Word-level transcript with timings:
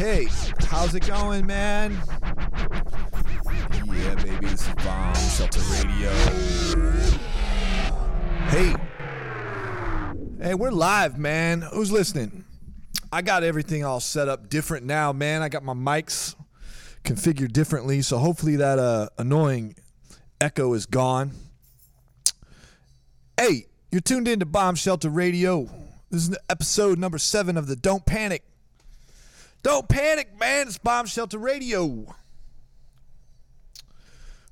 Hey, 0.00 0.28
how's 0.60 0.94
it 0.94 1.06
going, 1.06 1.44
man? 1.44 2.00
Yeah, 3.84 4.14
baby, 4.14 4.46
this 4.46 4.66
is 4.66 4.74
Bomb 4.76 5.14
Shelter 5.14 5.60
Radio. 5.60 6.10
Hey, 8.48 8.74
hey, 10.40 10.54
we're 10.54 10.70
live, 10.70 11.18
man. 11.18 11.60
Who's 11.74 11.92
listening? 11.92 12.46
I 13.12 13.20
got 13.20 13.42
everything 13.42 13.84
all 13.84 14.00
set 14.00 14.26
up 14.26 14.48
different 14.48 14.86
now, 14.86 15.12
man. 15.12 15.42
I 15.42 15.50
got 15.50 15.64
my 15.64 15.74
mics 15.74 16.34
configured 17.04 17.52
differently, 17.52 18.00
so 18.00 18.16
hopefully 18.16 18.56
that 18.56 18.78
uh, 18.78 19.10
annoying 19.18 19.74
echo 20.40 20.72
is 20.72 20.86
gone. 20.86 21.32
Hey, 23.38 23.66
you're 23.92 24.00
tuned 24.00 24.28
in 24.28 24.40
to 24.40 24.46
Bomb 24.46 24.76
Shelter 24.76 25.10
Radio. 25.10 25.68
This 26.10 26.26
is 26.26 26.38
episode 26.48 26.98
number 26.98 27.18
seven 27.18 27.58
of 27.58 27.66
the 27.66 27.76
Don't 27.76 28.06
Panic. 28.06 28.44
Don't 29.62 29.86
panic, 29.88 30.38
man. 30.38 30.68
It's 30.68 30.78
Bomb 30.78 31.04
Shelter 31.04 31.38
Radio. 31.38 32.06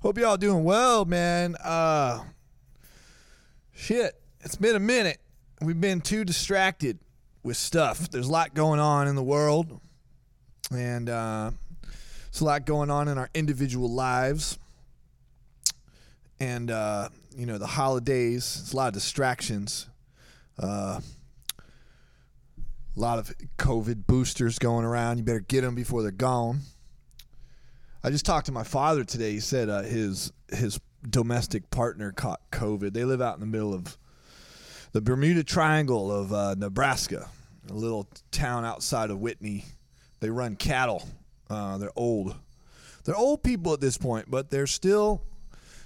Hope 0.01 0.19
y'all 0.19 0.37
doing 0.37 0.65
well, 0.65 1.07
man. 1.07 1.57
Uh, 1.57 2.25
shit, 3.75 4.21
it's 4.41 4.57
been 4.57 4.77
a 4.77 4.81
minute. 4.81 5.19
We've 5.63 5.81
been 5.81 6.03
too 6.03 6.25
distracted 6.27 6.99
with 7.43 7.57
stuff. 7.57 8.11
There's 8.11 8.29
a 8.29 8.31
lot 8.31 8.53
going 8.53 8.81
on 8.81 9.09
in 9.09 9.15
the 9.15 9.23
world, 9.23 9.81
and 10.71 11.09
uh, 11.09 11.53
there's 11.83 12.43
a 12.43 12.45
lot 12.45 12.67
going 12.67 12.91
on 12.91 13.09
in 13.09 13.17
our 13.17 13.31
individual 13.33 13.91
lives. 13.91 14.59
And 16.39 16.71
uh, 16.71 17.09
you 17.35 17.47
know, 17.47 17.57
the 17.57 17.67
holidays. 17.67 18.59
It's 18.61 18.75
a 18.75 18.77
lot 18.77 18.89
of 18.89 18.95
distractions. 18.95 19.89
Uh, 20.59 21.01
a 22.99 23.01
lot 23.01 23.19
of 23.19 23.33
COVID 23.59 24.07
boosters 24.07 24.59
going 24.59 24.85
around. 24.85 25.19
You 25.19 25.25
better 25.25 25.39
get 25.41 25.61
them 25.61 25.77
before 25.77 26.03
they're 26.03 26.11
gone. 26.11 26.61
I 28.03 28.11
just 28.11 28.27
talked 28.27 28.47
to 28.47 28.53
my 28.53 28.65
father 28.65 29.05
today. 29.05 29.33
He 29.33 29.41
said 29.41 29.69
uh, 29.69 29.83
his 29.83 30.33
his 30.49 30.81
domestic 31.09 31.71
partner 31.71 32.11
caught 32.11 32.41
COVID. 32.51 32.93
They 32.93 33.05
live 33.05 33.23
out 33.23 33.35
in 33.35 33.41
the 33.41 33.47
middle 33.47 33.73
of 33.73 33.97
the 34.93 35.01
Bermuda 35.01 35.45
Triangle 35.45 36.11
of 36.11 36.33
uh, 36.33 36.55
Nebraska, 36.57 37.29
a 37.71 37.73
little 37.73 38.09
town 38.33 38.65
outside 38.65 39.11
of 39.11 39.21
Whitney. 39.21 39.65
They 40.21 40.31
run 40.31 40.57
cattle. 40.57 41.07
Uh, 41.49 41.79
they're 41.79 41.93
old. 41.95 42.35
They're 43.05 43.17
old 43.17 43.45
people 43.45 43.73
at 43.73 43.81
this 43.81 43.97
point, 43.97 44.29
but 44.29 44.51
they're 44.51 44.67
still 44.67 45.23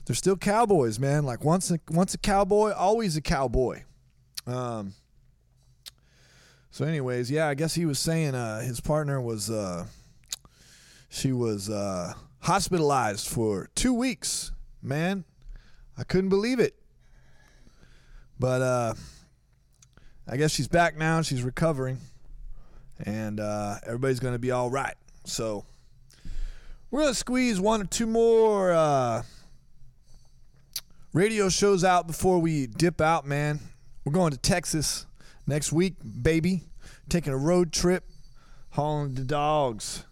they're 0.07 0.17
still 0.17 0.37
cowboys, 0.37 0.99
man. 0.99 1.25
Like 1.25 1.45
once 1.45 1.71
a, 1.71 1.79
once 1.91 2.15
a 2.15 2.19
cowboy, 2.19 2.73
always 2.73 3.17
a 3.17 3.21
cowboy. 3.21 3.83
Um, 4.47 4.95
so, 6.73 6.87
anyways, 6.87 7.31
yeah, 7.31 7.49
I 7.49 7.55
guess 7.55 7.75
he 7.75 7.85
was 7.85 7.99
saying 7.99 8.35
uh, 8.35 8.63
his 8.63 8.81
partner 8.81 9.21
was 9.21 9.51
uh, 9.51 9.85
she 11.11 11.31
was 11.31 11.69
uh, 11.69 12.15
hospitalized 12.41 13.29
for 13.29 13.69
two 13.75 13.93
weeks. 13.93 14.53
Man, 14.83 15.25
I 15.99 16.05
couldn't 16.05 16.31
believe 16.31 16.59
it. 16.59 16.75
But 18.39 18.63
uh, 18.63 18.95
I 20.27 20.39
guess 20.39 20.51
she's 20.51 20.67
back 20.67 20.97
now. 20.97 21.21
She's 21.21 21.43
recovering, 21.43 21.99
and 23.05 23.39
uh, 23.39 23.77
everybody's 23.87 24.19
gonna 24.21 24.39
be 24.39 24.51
all 24.51 24.71
right. 24.71 24.95
So 25.25 25.67
we're 26.91 27.03
gonna 27.03 27.13
squeeze 27.13 27.61
one 27.61 27.83
or 27.83 27.85
two 27.85 28.07
more 28.07 28.73
uh, 28.73 29.25
radio 31.13 31.51
shows 31.51 31.85
out 31.85 32.07
before 32.07 32.39
we 32.39 32.67
dip 32.67 33.03
out, 33.03 33.27
man. 33.27 33.61
We're 34.07 34.13
going 34.15 34.33
to 34.33 34.39
Texas 34.39 35.05
next 35.47 35.73
week, 35.73 35.95
baby. 36.23 36.65
Taking 37.09 37.33
a 37.33 37.39
road 37.39 37.73
trip, 37.73 38.05
hauling 38.71 39.15
the 39.15 39.25
dogs 39.25 40.05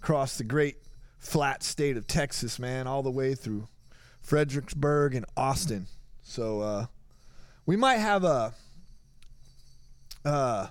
across 0.00 0.36
the 0.38 0.44
great 0.44 0.76
flat 1.18 1.62
state 1.62 1.96
of 1.96 2.06
Texas, 2.06 2.58
man, 2.58 2.86
all 2.86 3.02
the 3.02 3.10
way 3.10 3.34
through 3.34 3.68
Fredericksburg 4.20 5.14
and 5.14 5.24
Austin. 5.36 5.86
So 6.22 6.60
uh, 6.60 6.86
we 7.66 7.76
might 7.76 7.96
have 7.96 8.24
a 8.24 8.54
uh, 10.24 10.68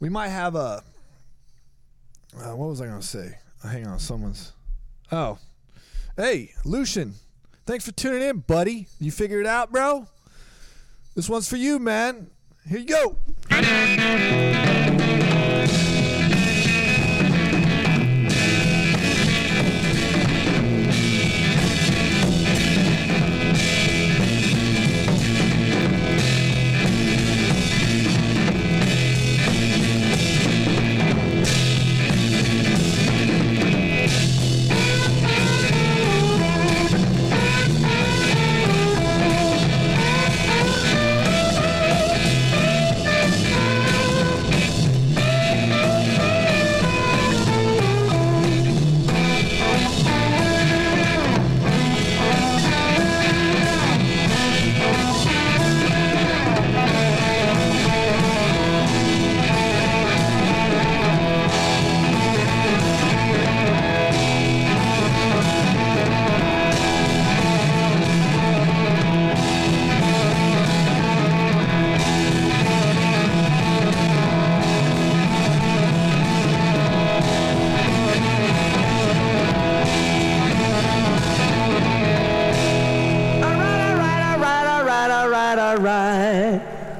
we 0.00 0.08
might 0.08 0.28
have 0.28 0.54
a 0.54 0.82
uh, 2.36 2.56
what 2.56 2.68
was 2.68 2.80
I 2.80 2.86
gonna 2.86 3.02
say? 3.02 3.38
Hang 3.62 3.86
on, 3.86 3.98
someone's 3.98 4.52
oh 5.12 5.38
hey 6.16 6.52
Lucian, 6.64 7.14
thanks 7.66 7.84
for 7.84 7.92
tuning 7.92 8.22
in, 8.22 8.38
buddy. 8.38 8.88
You 9.00 9.10
figured 9.10 9.40
it 9.40 9.48
out, 9.48 9.72
bro? 9.72 10.06
This 11.14 11.28
one's 11.28 11.48
for 11.48 11.56
you, 11.56 11.78
man. 11.78 12.28
Here 12.66 12.78
you 12.78 12.86
go. 12.86 13.16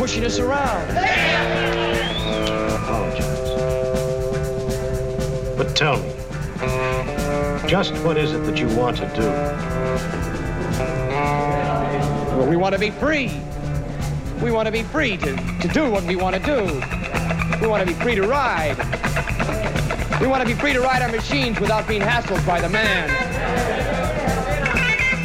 Pushing 0.00 0.24
us 0.24 0.38
around. 0.38 0.90
apologize. 2.72 3.50
But 5.58 5.76
tell 5.76 5.98
me, 5.98 6.10
just 7.68 7.92
what 8.02 8.16
is 8.16 8.32
it 8.32 8.38
that 8.46 8.58
you 8.58 8.66
want 8.78 8.96
to 8.96 9.06
do? 9.14 9.28
Well, 12.34 12.48
we 12.48 12.56
want 12.56 12.72
to 12.74 12.78
be 12.80 12.90
free. 12.92 13.42
We 14.42 14.50
want 14.50 14.64
to 14.64 14.72
be 14.72 14.84
free 14.84 15.18
to, 15.18 15.36
to 15.36 15.68
do 15.68 15.90
what 15.90 16.02
we 16.04 16.16
want 16.16 16.34
to 16.34 16.40
do. 16.40 16.64
We 17.60 17.66
want 17.66 17.86
to 17.86 17.94
be 17.94 18.00
free 18.02 18.14
to 18.14 18.26
ride. 18.26 18.78
We 20.18 20.26
want 20.26 20.40
to 20.40 20.46
be 20.46 20.54
free 20.58 20.72
to 20.72 20.80
ride 20.80 21.02
our 21.02 21.10
machines 21.10 21.60
without 21.60 21.86
being 21.86 22.00
hassled 22.00 22.46
by 22.46 22.58
the 22.62 22.70
man. 22.70 23.10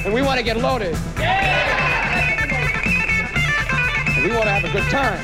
And 0.03 0.13
we 0.13 0.22
want 0.22 0.38
to 0.38 0.44
get 0.44 0.58
loaded. 0.58 0.98
We 4.25 4.32
want 4.32 4.46
to 4.46 4.50
have 4.50 4.63
a 4.63 4.72
good 4.72 4.89
time. 4.89 5.24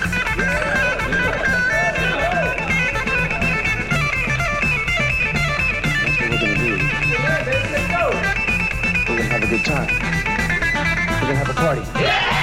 That's 6.02 6.20
what 6.20 6.30
we're 6.30 6.38
going 6.38 6.54
to 6.54 6.62
do. 6.62 6.74
We're 9.10 9.18
going 9.18 9.28
to 9.28 9.34
have 9.34 9.44
a 9.44 9.48
good 9.48 9.66
time. 9.66 9.88
We're 11.10 11.22
going 11.22 11.34
to 11.34 11.36
have 11.36 11.50
a 11.50 11.54
party. 11.54 12.41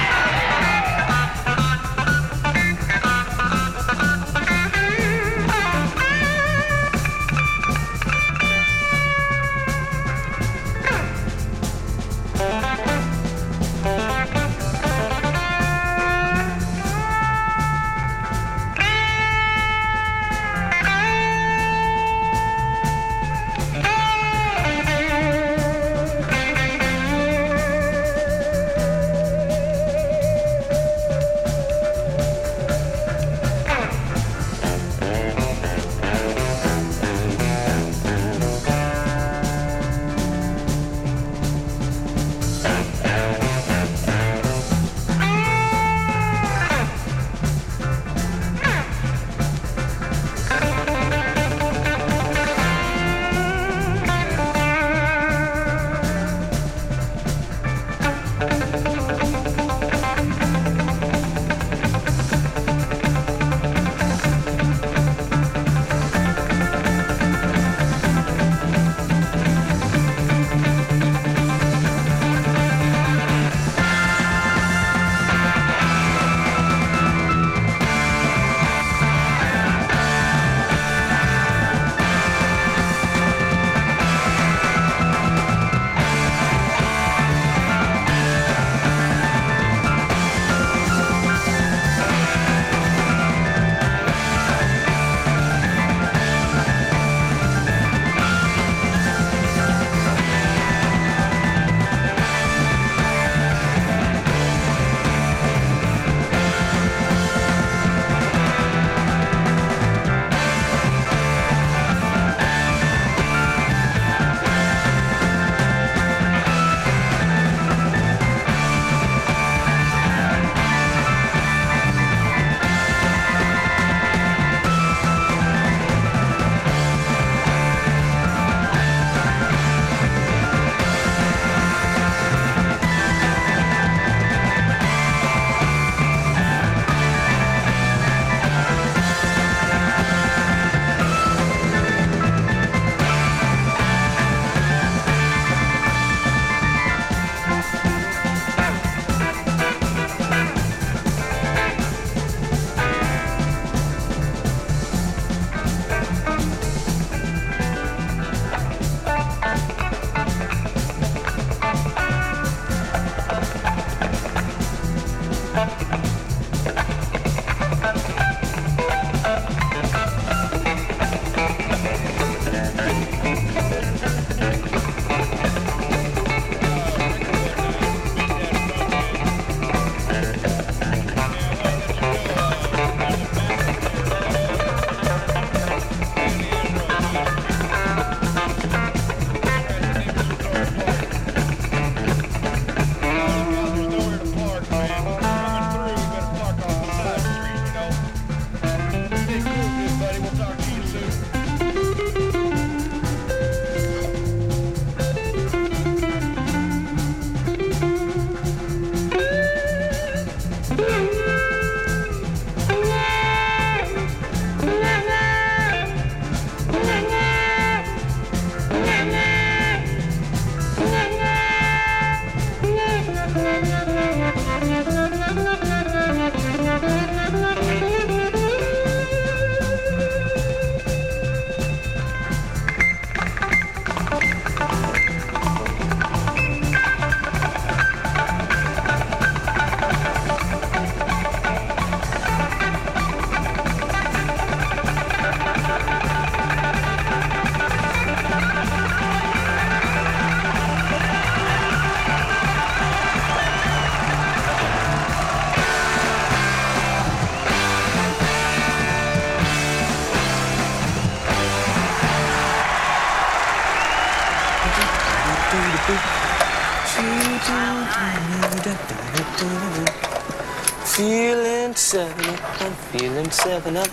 Feeling 273.30 273.62
seven 273.62 273.76
up. 273.76 273.88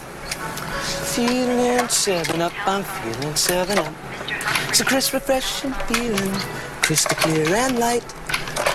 Feeling 1.14 1.88
seven 1.90 2.42
up, 2.42 2.54
I'm 2.68 2.84
feeling 2.84 3.36
seven 3.36 3.78
up. 3.80 3.94
It's 4.70 4.80
a 4.82 4.86
crisp, 4.86 5.14
refreshing 5.14 5.74
feeling, 5.88 6.32
crystal 6.82 7.16
clear 7.18 7.48
and 7.56 7.80
light. 7.80 8.04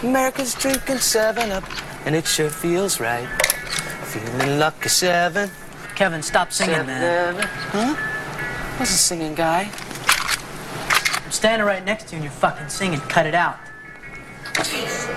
America's 0.02 0.54
drinking 0.54 0.98
seven 0.98 1.50
up, 1.50 1.64
and 2.06 2.14
it 2.14 2.26
sure 2.26 2.50
feels 2.50 3.00
right. 3.00 3.28
Feeling 4.04 4.58
lucky 4.58 4.88
seven. 4.88 5.50
Kevin, 5.94 6.22
stop 6.22 6.52
singing, 6.52 6.86
man. 6.86 7.00
seven. 7.00 7.48
Huh? 7.48 7.94
What's 8.78 8.92
a 8.92 8.98
singing 8.98 9.34
guy? 9.34 9.70
I'm 11.24 11.30
standing 11.30 11.66
right 11.66 11.84
next 11.84 12.08
to 12.08 12.12
you 12.12 12.16
and 12.16 12.24
you're 12.24 12.32
fucking 12.32 12.68
singing. 12.68 13.00
Cut 13.00 13.26
it 13.26 13.34
out. 13.34 13.58
Jeez. 14.54 15.08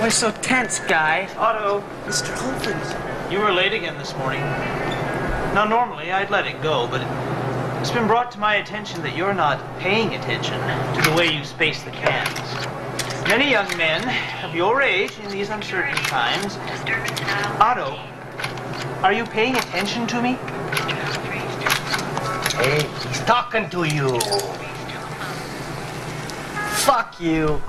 Why 0.00 0.08
so 0.08 0.30
tense, 0.30 0.78
guy? 0.80 1.28
Otto, 1.36 1.82
Mr. 2.06 2.32
Holford. 2.34 3.32
you 3.32 3.40
were 3.40 3.50
late 3.50 3.72
again 3.72 3.98
this 3.98 4.16
morning. 4.16 4.42
Now, 5.54 5.64
normally 5.64 6.12
I'd 6.12 6.30
let 6.30 6.46
it 6.46 6.62
go, 6.62 6.86
but 6.86 7.00
it's 7.80 7.90
been 7.90 8.06
brought 8.06 8.30
to 8.32 8.38
my 8.38 8.56
attention 8.56 9.02
that 9.02 9.16
you're 9.16 9.34
not 9.34 9.58
paying 9.78 10.14
attention 10.14 10.60
to 10.60 11.10
the 11.10 11.16
way 11.16 11.32
you 11.32 11.44
space 11.44 11.82
the 11.82 11.90
cans. 11.90 12.38
Many 13.28 13.50
young 13.50 13.68
men 13.76 14.02
of 14.44 14.54
your 14.54 14.82
age 14.82 15.18
in 15.18 15.30
these 15.30 15.50
uncertain 15.50 15.96
times. 15.96 16.56
Otto, 17.60 17.98
are 19.02 19.12
you 19.12 19.24
paying 19.24 19.56
attention 19.56 20.06
to 20.08 20.22
me? 20.22 20.32
Hey, 22.56 22.86
he's 23.08 23.20
talking 23.20 23.68
to 23.70 23.84
you. 23.84 24.20
Fuck 26.84 27.20
you. 27.20 27.62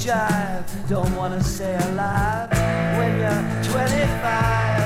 Jive, 0.00 0.64
don't 0.88 1.14
wanna 1.14 1.42
stay 1.44 1.76
alive 1.90 2.48
when 2.96 3.18
you're 3.20 3.44
25. 3.70 4.80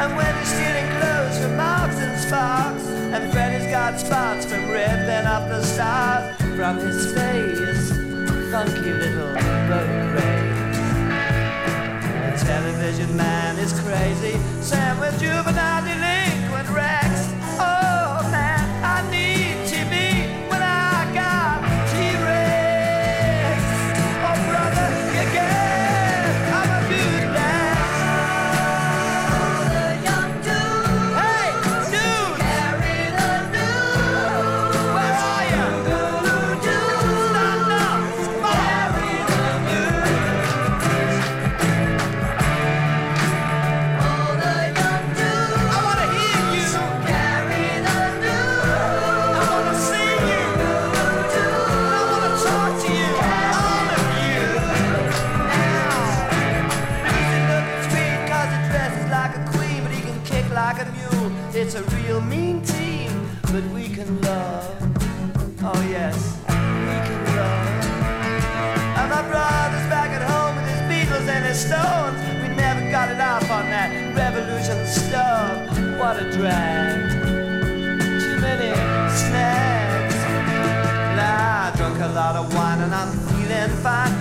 And 0.00 0.14
when 0.14 0.32
you're 0.36 0.44
stealing 0.44 0.88
clothes 1.00 1.38
from 1.40 1.56
Marks 1.56 1.96
and 1.96 2.20
Sparks, 2.20 2.84
and 3.14 3.32
Freddy's 3.32 3.70
got 3.70 3.98
spots 3.98 4.44
from 4.44 4.68
ripping 4.68 5.26
up 5.26 5.48
the 5.48 5.62
stars 5.62 6.36
from 6.54 6.76
his 6.76 7.12
face. 7.14 7.90
Funky 8.52 8.92
little 8.92 9.34
boat 9.68 9.90
race. 10.14 10.78
The 12.24 12.44
television 12.44 13.16
man 13.16 13.58
is 13.58 13.72
crazy. 13.80 14.38
Sam 14.60 15.00
with 15.00 15.18
juvenile 15.18 15.82
fine. 83.78 84.17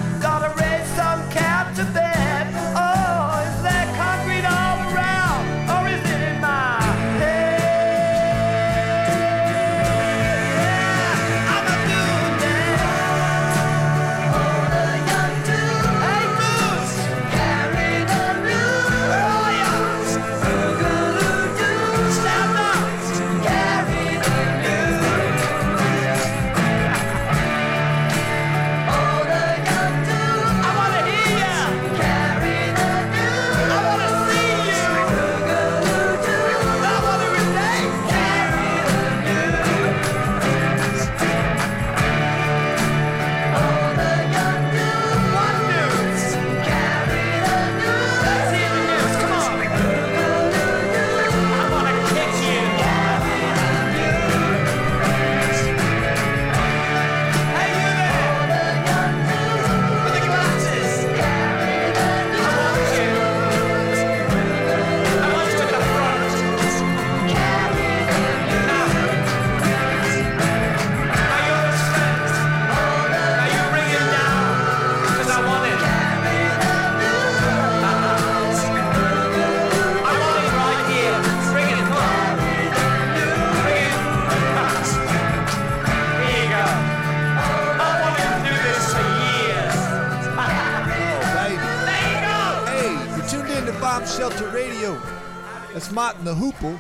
That's 95.97 96.23
Mott 96.23 96.25
the 96.25 96.36
Hoople. 96.36 96.79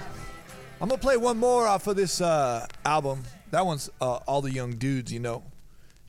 I'm 0.79 0.89
gonna 0.89 1.01
play 1.01 1.17
one 1.17 1.39
more 1.39 1.65
off 1.65 1.87
of 1.87 1.95
this 1.95 2.21
uh, 2.21 2.67
album. 2.85 3.23
That 3.49 3.65
one's 3.65 3.89
uh, 3.99 4.17
all 4.27 4.43
the 4.43 4.51
young 4.51 4.73
dudes, 4.73 5.11
you 5.11 5.19
know. 5.19 5.43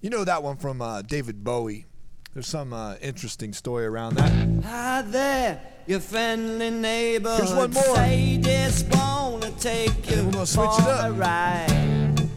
You 0.02 0.10
know 0.10 0.24
that 0.24 0.42
one 0.42 0.58
from 0.58 0.82
uh, 0.82 1.00
David 1.00 1.42
Bowie. 1.42 1.86
There's 2.34 2.46
some 2.46 2.74
uh, 2.74 2.96
interesting 3.00 3.54
story 3.54 3.86
around 3.86 4.16
that. 4.16 4.30
Hi 4.66 5.00
there, 5.00 5.58
your 5.86 6.00
friendly 6.00 6.68
neighbor. 6.68 7.34
Here's 7.34 7.54
one 7.54 7.70
more. 7.70 7.82
Sadie's 7.96 8.84
wanna 8.92 9.52
take 9.52 10.10
you 10.10 10.24
we're 10.26 10.32
gonna 10.32 10.46
switch 10.46 10.68
it 10.78 10.86
up. 10.86 11.06
a 11.06 11.12
ride. 11.12 12.28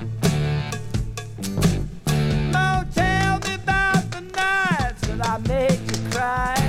Oh, 2.56 2.86
tell 2.96 3.40
me 3.40 3.56
about 3.56 4.10
the 4.10 4.22
nights 4.22 5.02
that 5.02 5.20
I 5.22 5.38
made 5.50 5.82
you 5.92 6.10
cry. 6.12 6.61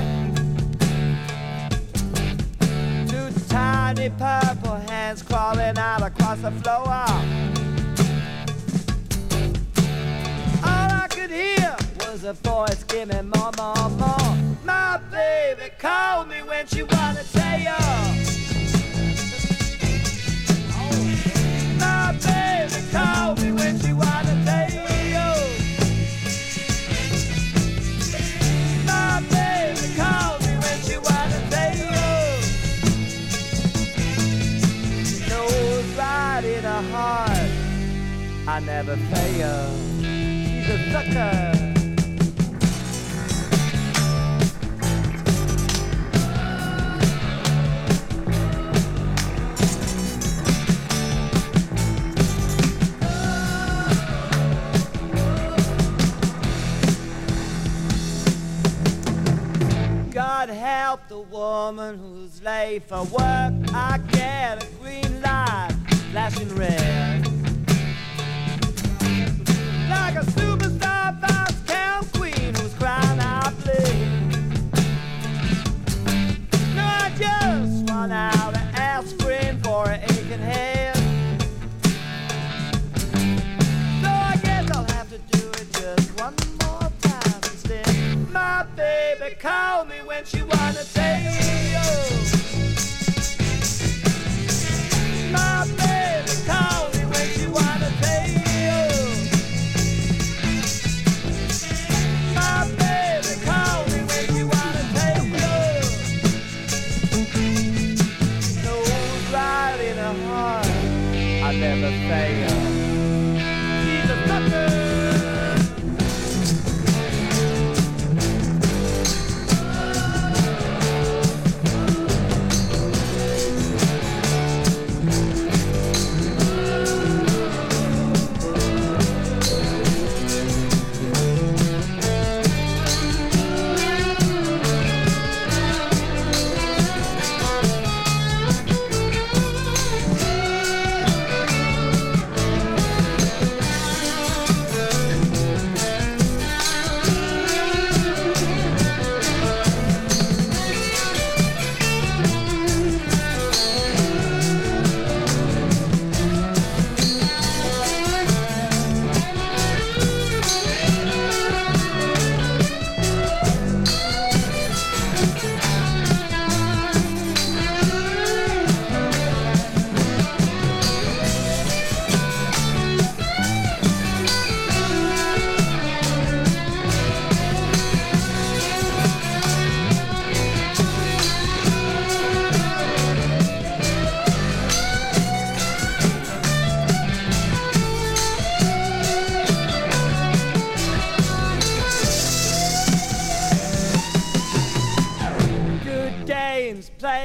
see 4.03 4.09
purple 4.17 4.75
hands 4.89 5.21
crawling 5.21 5.77
out 5.77 6.01
across 6.01 6.39
the 6.39 6.51
floor. 6.51 6.87
All 10.69 10.89
I 11.03 11.07
could 11.09 11.29
hear 11.29 11.75
was 11.99 12.23
a 12.25 12.33
voice 12.33 12.79
screaming, 12.79 13.29
more, 13.35 13.51
more, 13.57 13.89
more. 13.91 14.37
My 14.65 14.99
baby 15.11 15.69
called 15.79 16.27
me 16.27 16.41
when 16.41 16.67
she 16.67 16.83
wanted 16.83 17.25
to 17.25 17.33
tell 17.33 17.59
you. 17.59 17.79
My 21.79 22.11
baby 22.27 22.81
called 22.91 23.41
me 23.41 23.51
when 23.51 23.79
she 23.79 23.93
wanted 23.93 24.37
to 24.37 24.45
tell 24.45 24.69
you. 24.71 25.02
Right 36.43 36.57
in 36.57 36.63
her 36.63 36.81
heart 36.91 37.49
I 38.45 38.59
never 38.59 38.97
fail. 38.97 39.77
She's 40.01 40.69
a 40.69 40.91
sucker. 40.91 41.69
God 60.11 60.49
help 60.49 61.07
the 61.07 61.19
woman 61.19 61.97
who's 61.97 62.41
late 62.43 62.83
for 62.83 63.03
work. 63.05 63.53
I 63.73 63.99
get 64.11 64.63
a 64.63 64.67
green 64.81 65.21
light 65.21 65.82
flashing 66.13 66.55
red. 66.55 67.25
Like 69.89 70.15
a 70.15 70.23
superstar 70.37 71.19
Viscount 71.19 72.13
queen 72.13 72.53
who's 72.53 72.73
crying 72.75 73.19
out 73.19 73.51
bleed. 73.63 74.29
No, 76.75 76.83
I 76.85 77.11
just 77.17 77.89
run 77.89 78.11
out 78.11 78.53
of 78.53 78.75
aspirin 78.75 79.59
for 79.63 79.89
an 79.89 80.01
aching 80.03 80.37
head. 80.37 80.95
So 84.03 84.09
I 84.09 84.39
guess 84.43 84.69
I'll 84.69 84.83
have 84.83 85.09
to 85.09 85.17
do 85.17 85.49
it 85.49 85.67
just 85.73 86.21
one 86.21 86.35
more 86.61 86.91
time 87.01 87.41
instead. 87.41 88.31
My 88.31 88.67
baby 88.75 89.33
called 89.39 89.89
me 89.89 90.03
when 90.05 90.23
she 90.25 90.43
wanna 90.43 90.83
take. 90.93 91.23
My 91.73 92.22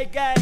games, 0.05 0.13
play 0.13 0.38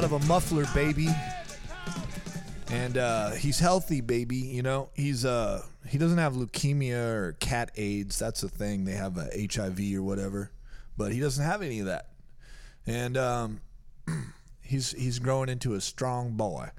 out 0.00 0.04
of 0.04 0.12
a 0.12 0.26
muffler, 0.26 0.64
baby. 0.72 1.08
And 2.70 2.96
uh, 2.96 3.32
he's 3.32 3.58
healthy, 3.58 4.00
baby. 4.00 4.36
You 4.36 4.62
know, 4.62 4.88
he's 4.94 5.26
uh, 5.26 5.62
he 5.86 5.98
doesn't 5.98 6.16
have 6.16 6.32
leukemia 6.32 7.12
or 7.12 7.32
cat 7.38 7.70
AIDS. 7.76 8.18
That's 8.18 8.42
a 8.42 8.48
thing. 8.48 8.86
They 8.86 8.92
have 8.92 9.18
a 9.18 9.28
HIV 9.52 9.78
or 9.96 10.02
whatever, 10.02 10.52
but 10.96 11.12
he 11.12 11.20
doesn't 11.20 11.44
have 11.44 11.60
any 11.60 11.80
of 11.80 11.86
that. 11.86 12.08
And 12.86 13.18
um, 13.18 13.60
he's 14.62 14.92
he's 14.92 15.18
growing 15.18 15.50
into 15.50 15.74
a 15.74 15.82
strong 15.82 16.30
boy. 16.30 16.70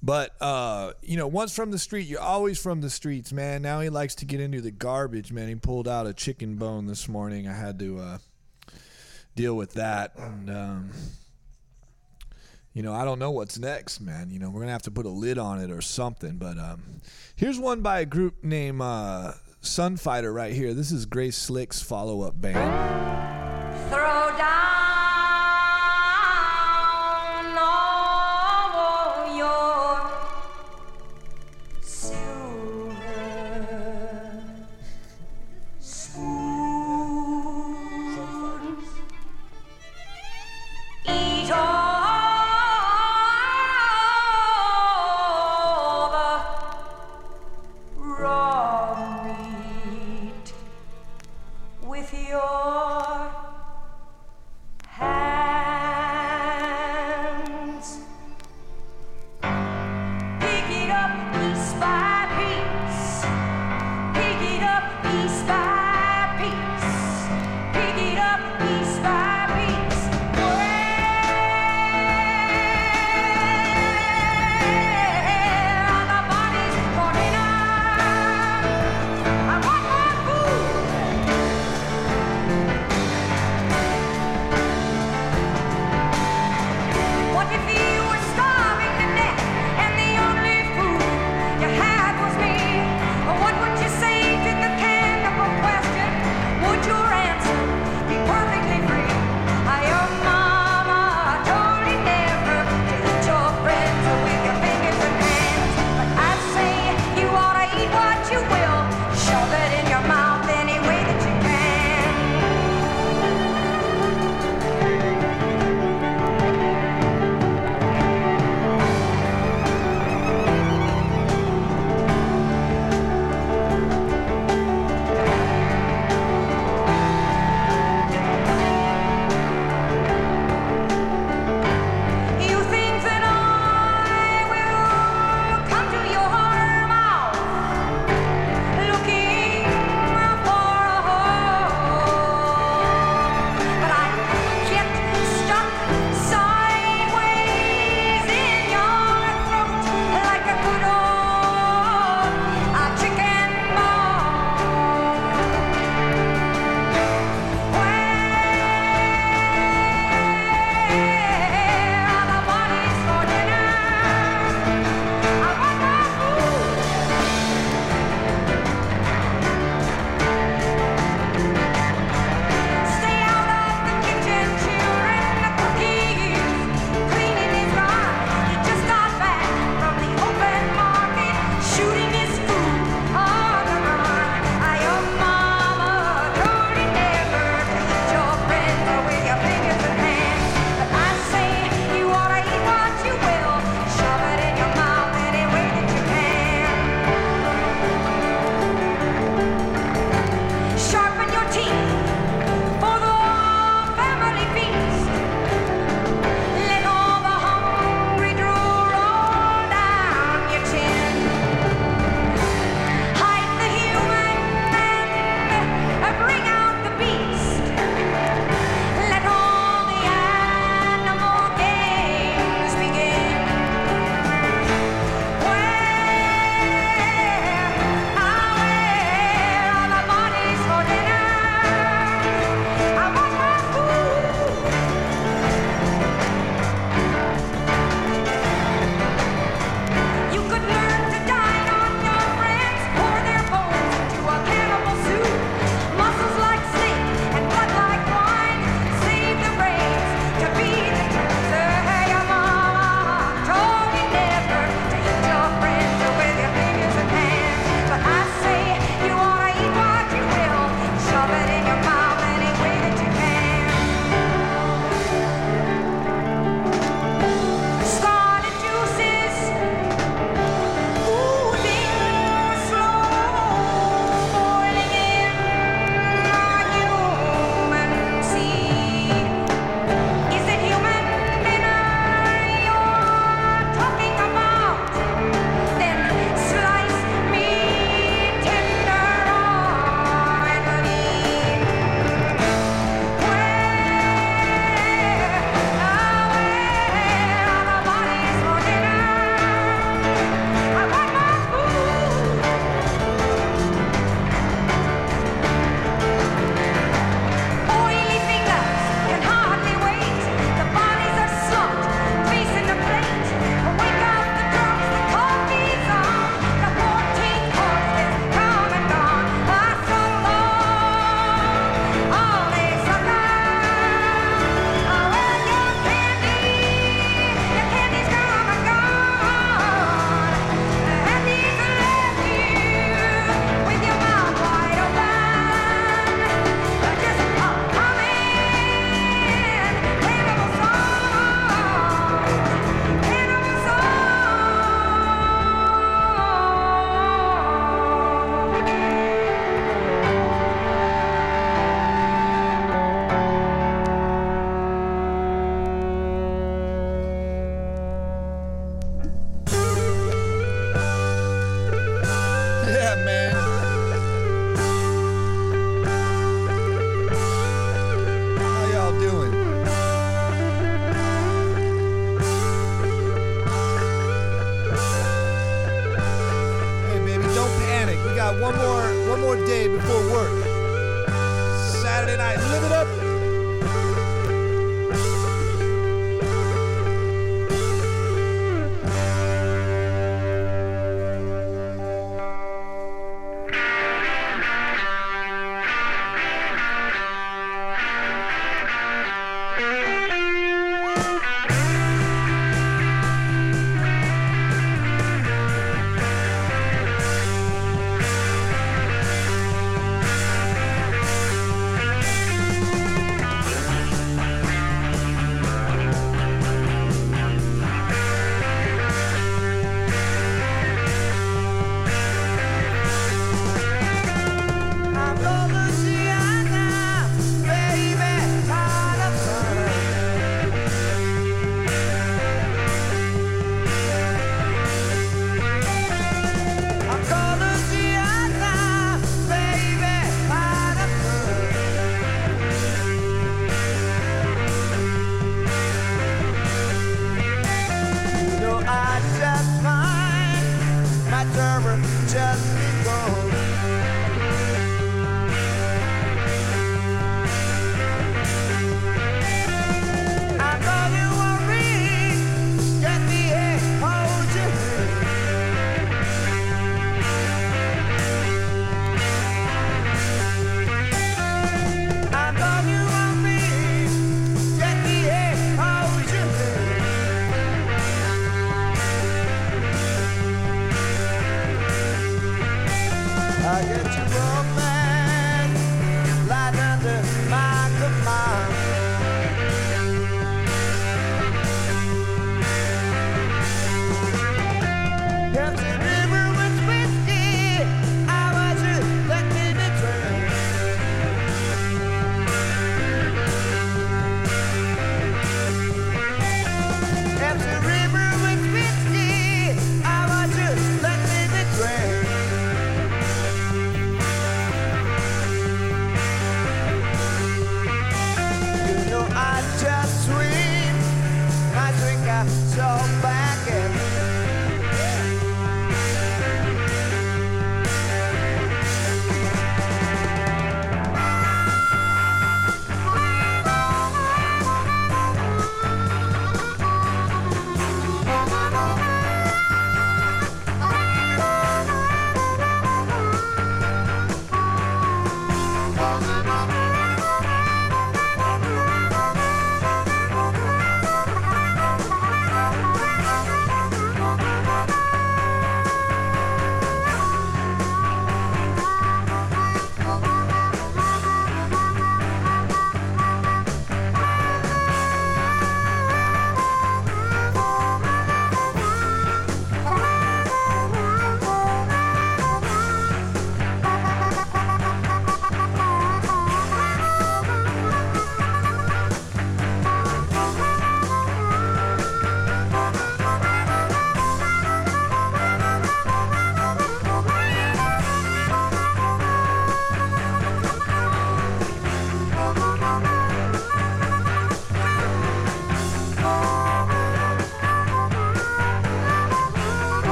But 0.00 0.40
uh, 0.40 0.92
you 1.02 1.16
know, 1.16 1.26
once 1.26 1.56
from 1.56 1.72
the 1.72 1.78
street, 1.78 2.06
you're 2.06 2.20
always 2.20 2.62
from 2.62 2.82
the 2.82 2.90
streets, 2.90 3.32
man. 3.32 3.62
Now 3.62 3.80
he 3.80 3.88
likes 3.88 4.14
to 4.16 4.26
get 4.26 4.38
into 4.38 4.60
the 4.60 4.70
garbage, 4.70 5.32
man. 5.32 5.48
He 5.48 5.56
pulled 5.56 5.88
out 5.88 6.06
a 6.06 6.14
chicken 6.14 6.54
bone 6.54 6.86
this 6.86 7.08
morning. 7.08 7.48
I 7.48 7.54
had 7.54 7.80
to 7.80 7.98
uh, 7.98 8.18
deal 9.34 9.56
with 9.56 9.72
that, 9.72 10.12
and 10.16 10.50
um, 10.50 10.90
you 12.74 12.82
know, 12.82 12.92
I 12.92 13.04
don't 13.04 13.20
know 13.20 13.30
what's 13.30 13.58
next, 13.58 14.00
man. 14.00 14.30
You 14.30 14.40
know, 14.40 14.50
we're 14.50 14.60
gonna 14.60 14.72
have 14.72 14.82
to 14.82 14.90
put 14.90 15.06
a 15.06 15.10
lid 15.10 15.38
on 15.38 15.60
it 15.60 15.70
or 15.70 15.80
something. 15.80 16.36
But 16.36 16.58
um, 16.58 17.00
here's 17.36 17.58
one 17.58 17.80
by 17.82 18.00
a 18.00 18.04
group 18.04 18.42
named 18.42 18.82
uh, 18.82 19.34
Sunfighter 19.62 20.34
right 20.34 20.52
here. 20.52 20.74
This 20.74 20.90
is 20.90 21.06
Grace 21.06 21.36
Slick's 21.36 21.80
follow-up 21.80 22.40
band. 22.40 23.90
Throw 23.90 24.36
down 24.36 24.73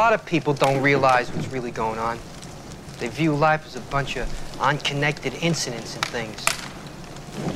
lot 0.00 0.14
of 0.14 0.24
people 0.24 0.54
don't 0.54 0.80
realize 0.80 1.30
what's 1.30 1.48
really 1.48 1.70
going 1.70 1.98
on. 1.98 2.18
They 3.00 3.08
view 3.08 3.34
life 3.34 3.66
as 3.66 3.76
a 3.76 3.82
bunch 3.92 4.16
of 4.16 4.26
unconnected 4.58 5.34
incidents 5.42 5.94
and 5.94 6.02
things. 6.06 6.42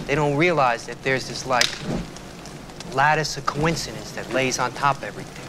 They 0.07 0.15
don't 0.15 0.37
realize 0.37 0.85
that 0.85 1.03
there's 1.03 1.27
this 1.27 1.47
like 1.47 1.67
lattice 2.95 3.39
of 3.39 3.47
coincidence 3.47 4.11
that 4.11 4.31
lays 4.35 4.59
on 4.59 4.73
top 4.73 4.99
of 4.99 5.05
everything. 5.05 5.43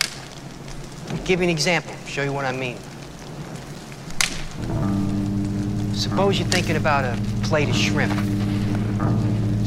I'll 1.09 1.25
give 1.25 1.41
you 1.41 1.43
an 1.43 1.49
example, 1.49 1.93
show 2.07 2.23
you 2.23 2.31
what 2.31 2.45
I 2.45 2.53
mean. 2.53 2.77
Suppose 5.93 6.39
you're 6.39 6.47
thinking 6.47 6.77
about 6.77 7.03
a 7.03 7.21
plate 7.43 7.67
of 7.67 7.75
shrimp. 7.75 8.13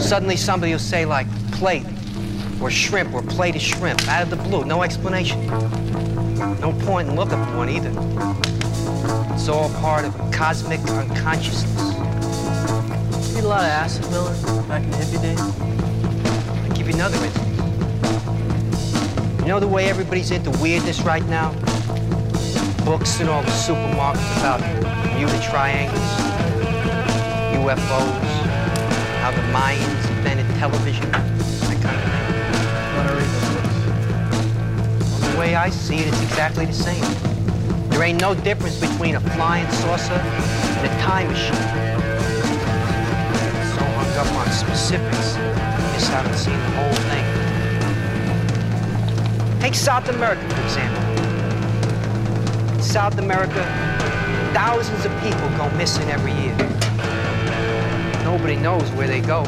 Suddenly 0.01 0.39
somebody 0.39 0.73
will 0.73 0.79
say 0.79 1.05
like 1.05 1.27
plate 1.53 1.85
or 2.63 2.71
shrimp 2.71 3.13
or 3.13 3.21
plate 3.21 3.55
of 3.55 3.61
shrimp 3.61 4.09
out 4.09 4.23
of 4.23 4.31
the 4.31 4.37
blue, 4.37 4.65
no 4.65 4.83
explanation. 4.83 6.08
No 6.39 6.73
point 6.85 7.09
in 7.09 7.17
looking 7.17 7.45
for 7.47 7.57
one 7.57 7.69
either. 7.69 7.91
It's 9.35 9.49
all 9.49 9.71
part 9.81 10.05
of 10.05 10.15
a 10.15 10.31
cosmic 10.31 10.79
unconsciousness. 10.89 11.95
You 13.33 13.39
eat 13.39 13.45
a 13.45 13.49
lot 13.49 13.63
of 13.63 13.67
acid, 13.67 14.09
Miller, 14.13 14.33
back 14.69 14.85
in 14.85 14.91
the 14.91 14.97
hippie 14.99 15.21
days? 15.21 15.41
I'll 15.41 16.77
give 16.77 16.89
you 16.89 16.95
another 16.95 17.17
instance. 17.25 17.49
You 19.41 19.47
know 19.49 19.59
the 19.59 19.67
way 19.67 19.89
everybody's 19.91 20.31
into 20.31 20.51
weirdness 20.63 21.01
right 21.01 21.27
now? 21.27 21.51
Books 22.85 23.19
in 23.19 23.29
all 23.29 23.43
the 23.43 23.51
supermarkets 23.51 24.39
about 24.39 24.61
Bermuda 25.03 25.41
triangles, 25.43 25.99
UFOs, 27.59 28.23
how 29.19 29.33
the 29.33 29.43
Mayans 29.53 30.11
invented 30.19 30.47
television, 30.57 31.11
the 35.39 35.45
way 35.45 35.55
I 35.55 35.71
see 35.71 35.99
it, 35.99 36.09
it's 36.09 36.23
exactly 36.23 36.67
the 36.67 36.73
same. 36.73 37.05
There 37.91 38.03
ain't 38.03 38.21
no 38.21 38.35
difference 38.35 38.81
between 38.81 39.15
a 39.15 39.21
flying 39.21 39.71
saucer 39.71 40.15
and 40.15 40.87
a 40.87 40.89
time 41.01 41.29
machine. 41.29 41.55
So 43.73 43.85
hung 43.99 44.17
up 44.19 44.33
on 44.35 44.51
specifics, 44.51 45.37
you 45.37 45.93
just 45.95 46.11
haven't 46.11 46.35
seen 46.35 46.59
the 46.59 46.71
whole 46.79 46.93
thing. 47.11 47.27
Take 49.61 49.77
South 49.77 50.09
America, 50.09 50.43
for 50.49 50.63
example. 50.65 51.03
In 52.75 52.83
South 52.83 53.19
America, 53.19 53.63
thousands 54.53 55.05
of 55.05 55.13
people 55.23 55.49
go 55.57 55.71
missing 55.77 56.11
every 56.11 56.33
year. 56.33 56.57
Nobody 58.25 58.57
knows 58.57 58.91
where 58.93 59.07
they 59.07 59.21
go. 59.21 59.45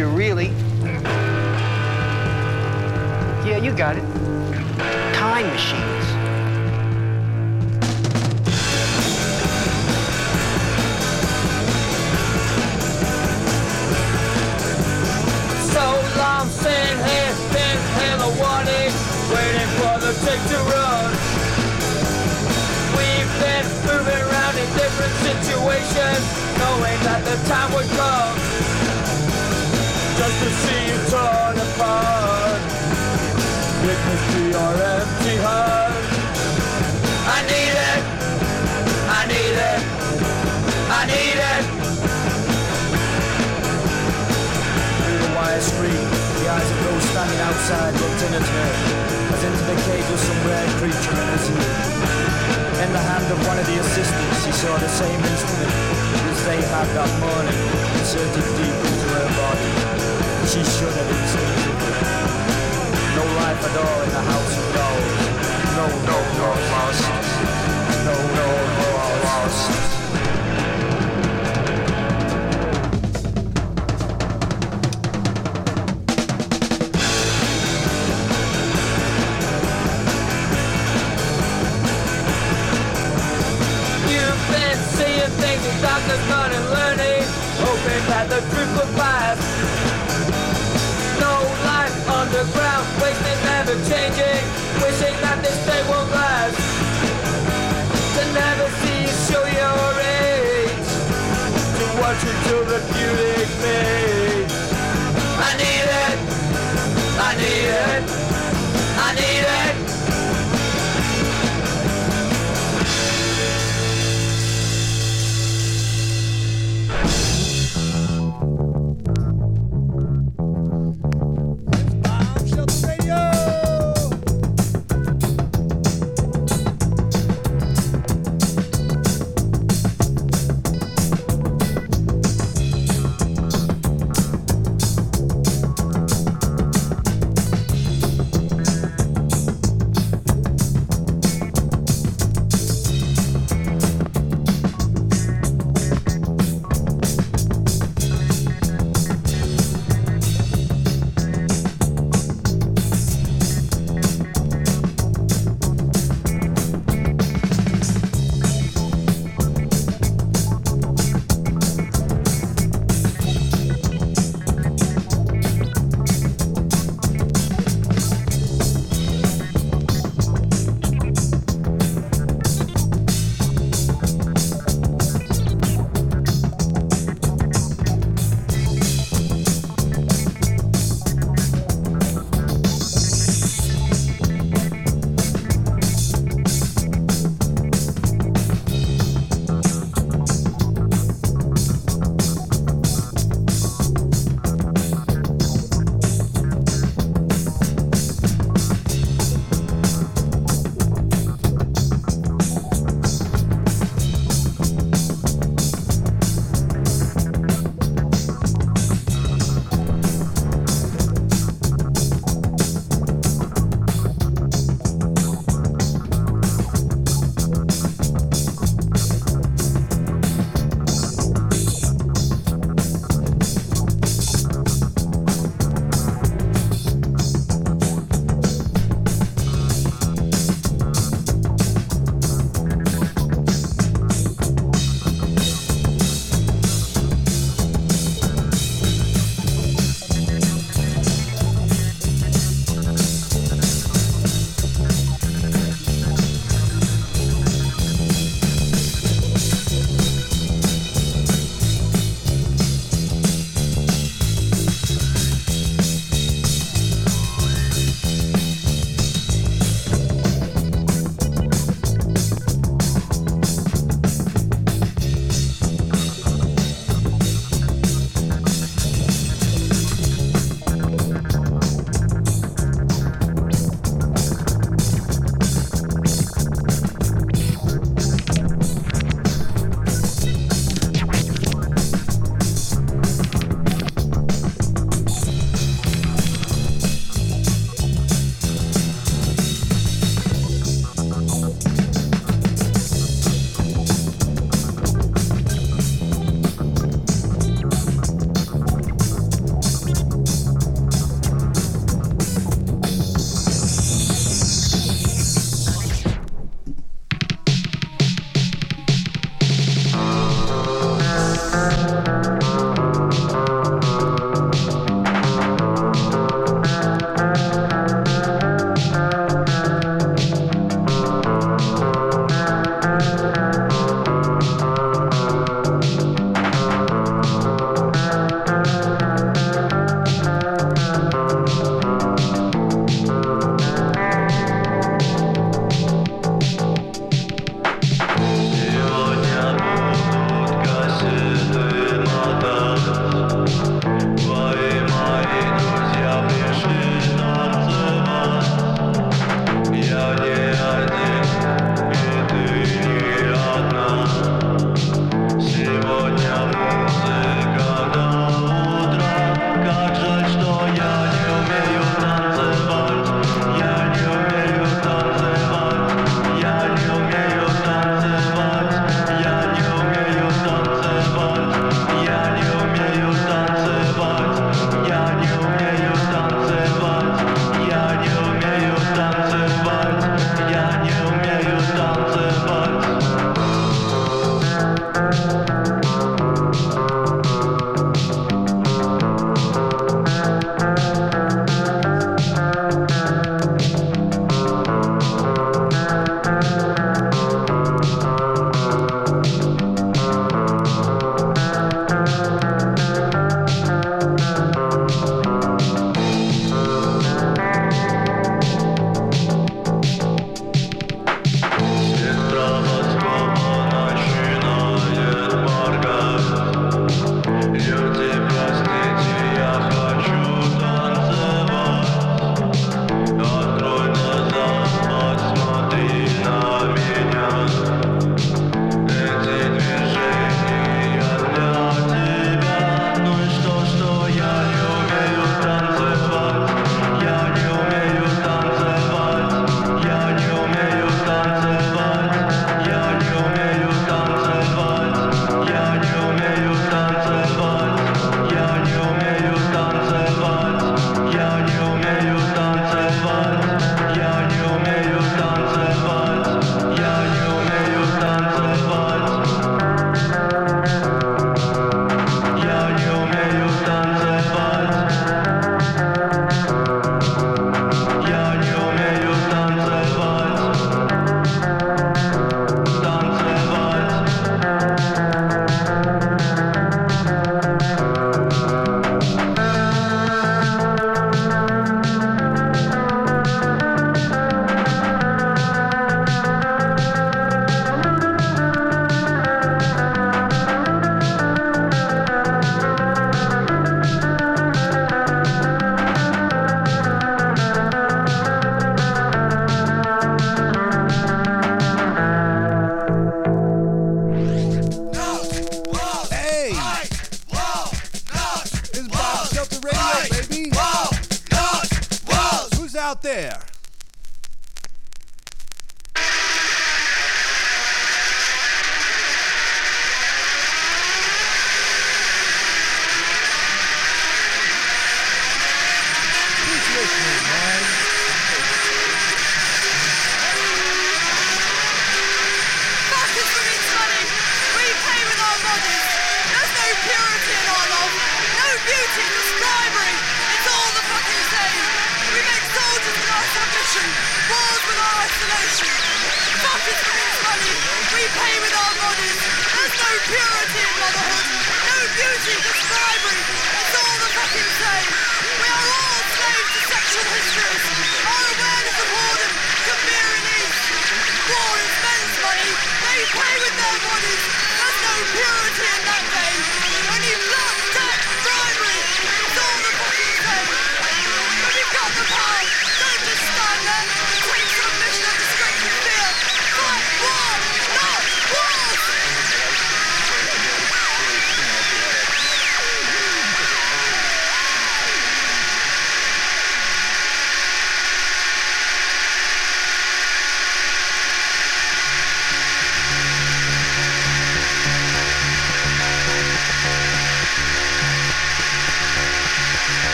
Are 0.00 0.08
really. 0.08 0.63
To 102.20 102.26
you 102.26 102.34
till 102.44 102.64
the 102.72 102.80
beauty 102.92 103.44
fades. 103.60 104.54
I 105.46 105.50
need 105.60 105.88
it, 106.04 106.16
I 107.18 107.30
need 107.40 107.68
it, 107.82 107.93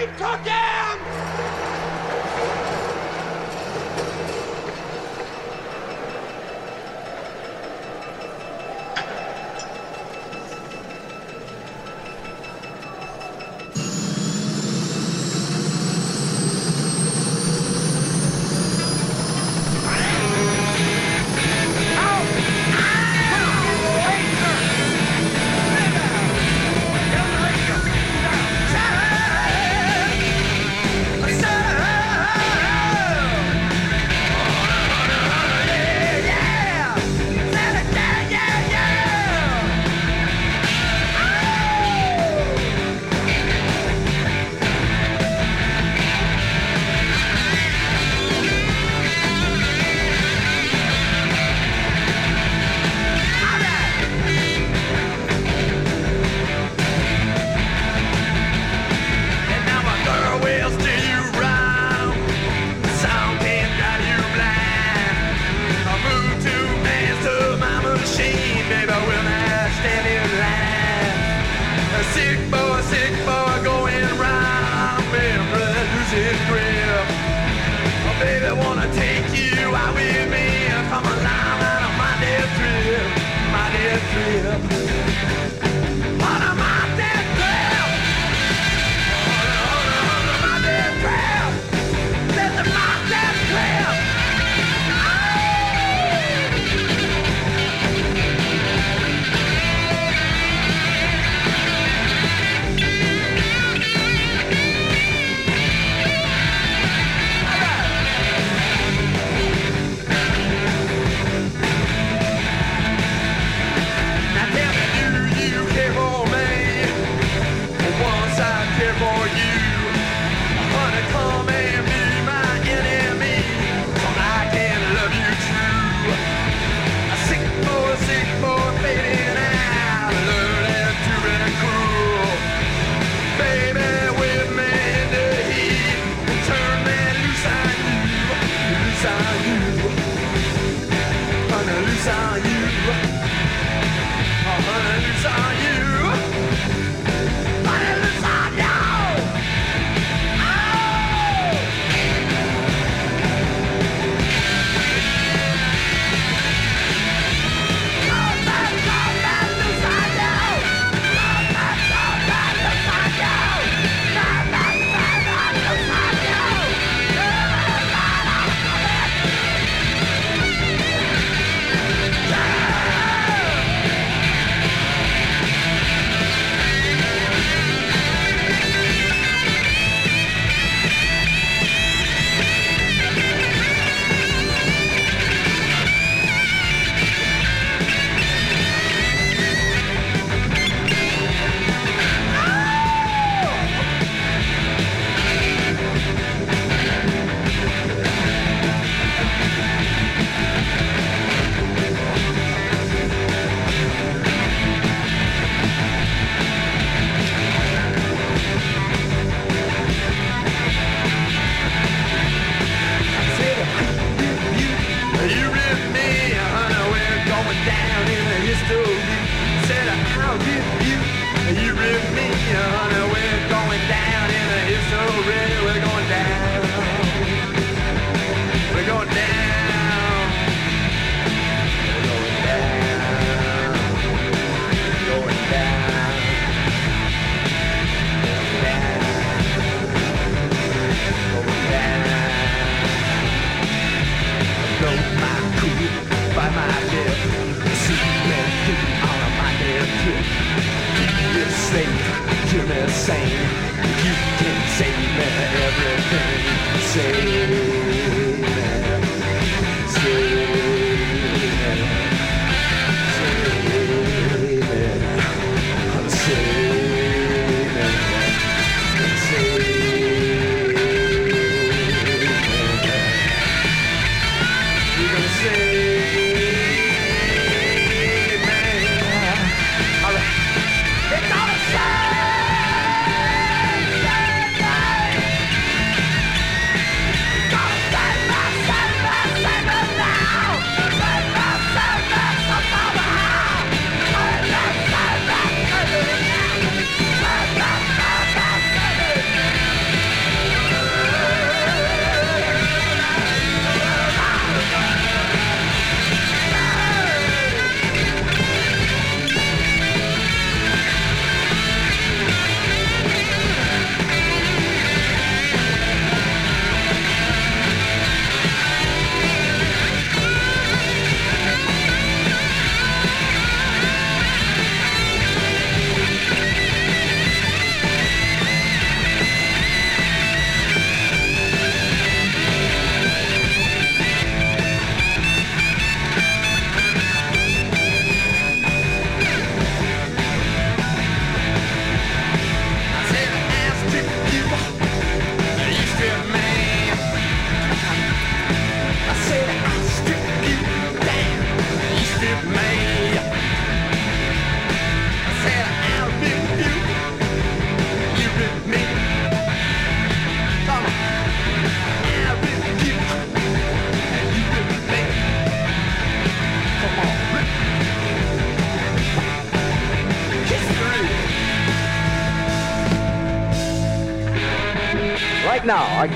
Keep 0.00 0.16
talking! 0.16 0.59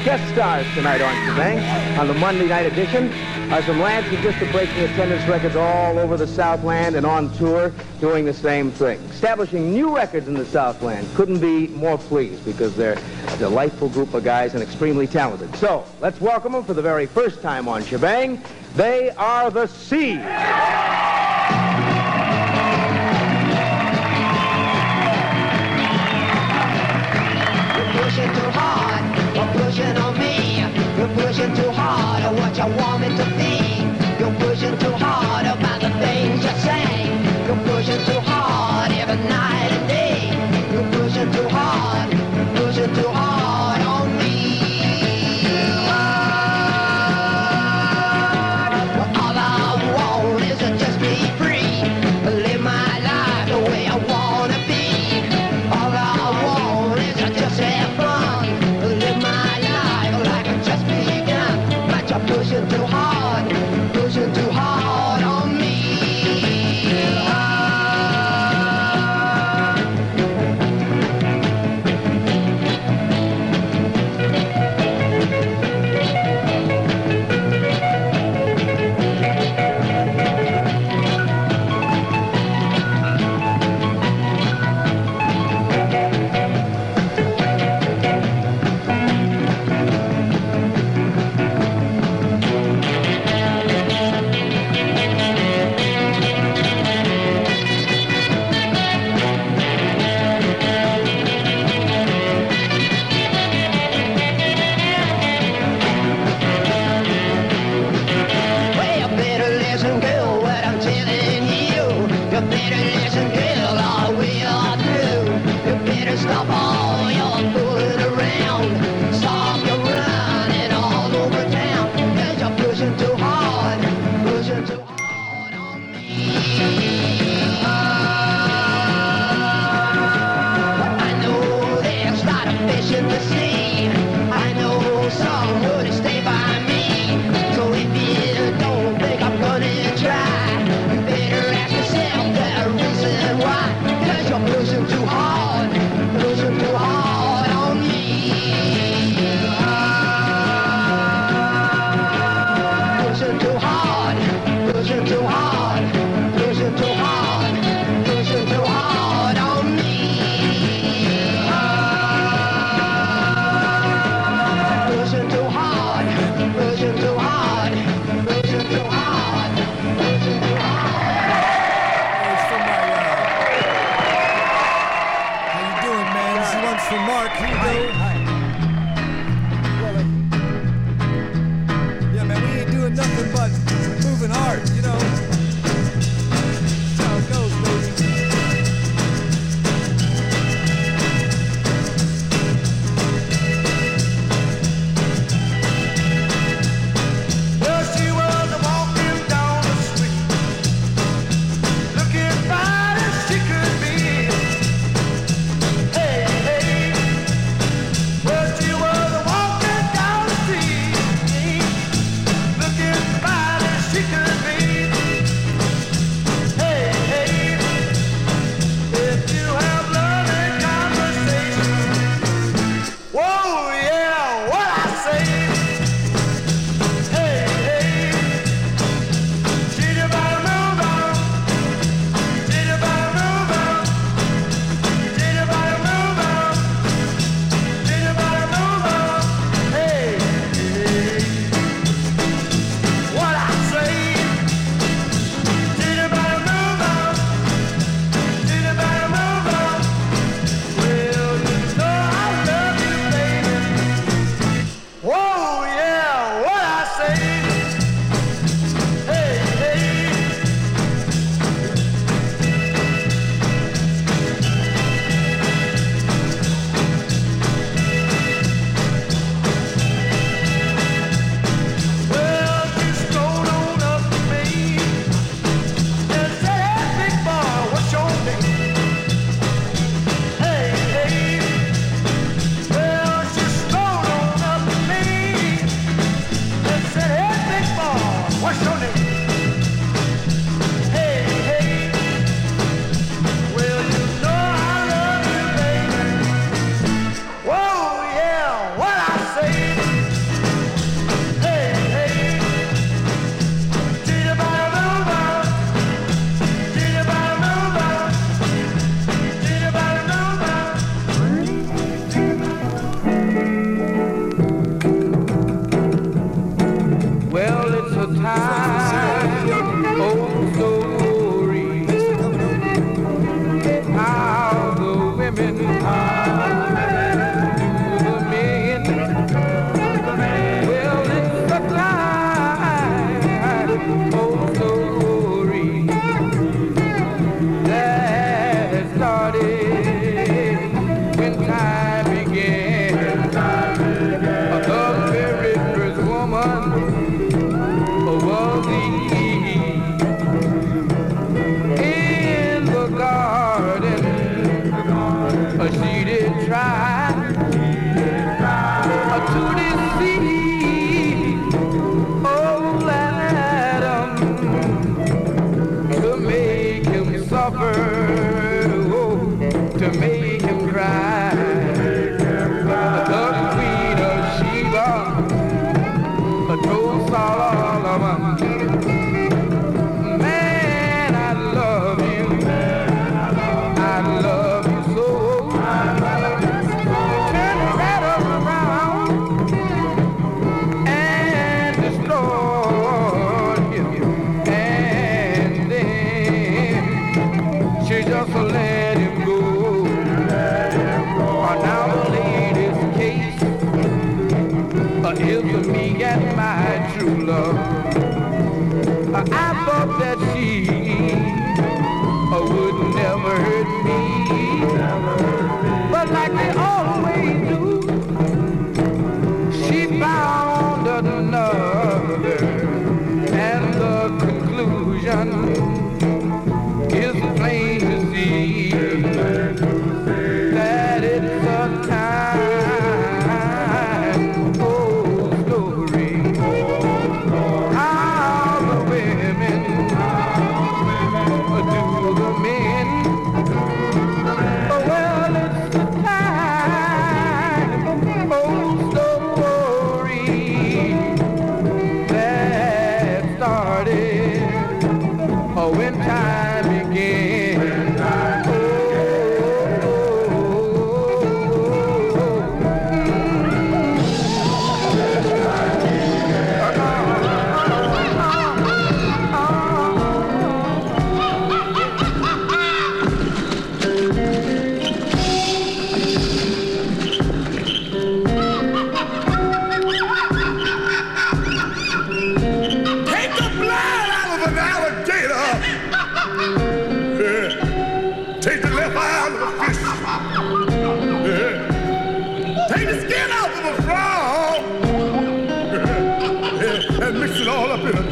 Guest 0.04 0.28
stars 0.34 0.66
tonight 0.74 1.00
on 1.00 1.14
Shebang 1.24 1.58
on 1.98 2.06
the 2.06 2.12
Monday 2.12 2.46
night 2.46 2.66
edition 2.66 3.10
are 3.50 3.62
some 3.62 3.80
lads 3.80 4.06
who 4.08 4.16
just 4.22 4.42
are 4.42 4.52
breaking 4.52 4.80
attendance 4.80 5.26
records 5.26 5.56
all 5.56 5.98
over 5.98 6.18
the 6.18 6.26
Southland 6.26 6.94
and 6.94 7.06
on 7.06 7.34
tour 7.38 7.72
doing 8.00 8.26
the 8.26 8.34
same 8.34 8.70
thing. 8.70 8.98
Establishing 9.04 9.72
new 9.72 9.96
records 9.96 10.28
in 10.28 10.34
the 10.34 10.44
Southland. 10.44 11.08
Couldn't 11.14 11.40
be 11.40 11.68
more 11.68 11.96
pleased 11.96 12.44
because 12.44 12.76
they're 12.76 12.98
a 13.28 13.36
delightful 13.38 13.88
group 13.88 14.12
of 14.12 14.24
guys 14.24 14.52
and 14.52 14.62
extremely 14.62 15.06
talented. 15.06 15.56
So, 15.56 15.86
let's 16.02 16.20
welcome 16.20 16.52
them 16.52 16.64
for 16.64 16.74
the 16.74 16.82
very 16.82 17.06
first 17.06 17.40
time 17.40 17.66
on 17.66 17.82
Shebang. 17.82 18.42
They 18.76 19.08
are 19.12 19.50
the 19.50 19.66
Seeds. 19.68 20.22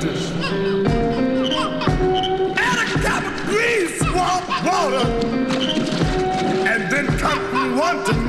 Dish. 0.00 0.30
Add 2.56 2.78
a 2.78 2.86
cup 3.02 3.24
of 3.24 3.46
green 3.46 3.88
swamp 3.98 4.48
water. 4.64 5.06
And 6.70 6.82
then 6.92 7.06
from 7.18 7.76
one 7.76 8.04
to 8.04 8.21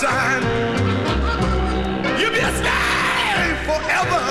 gonna. 0.00 0.42
You'll 2.18 2.32
be 2.32 2.38
a 2.38 2.52
slave 2.56 3.58
forever 3.68 4.24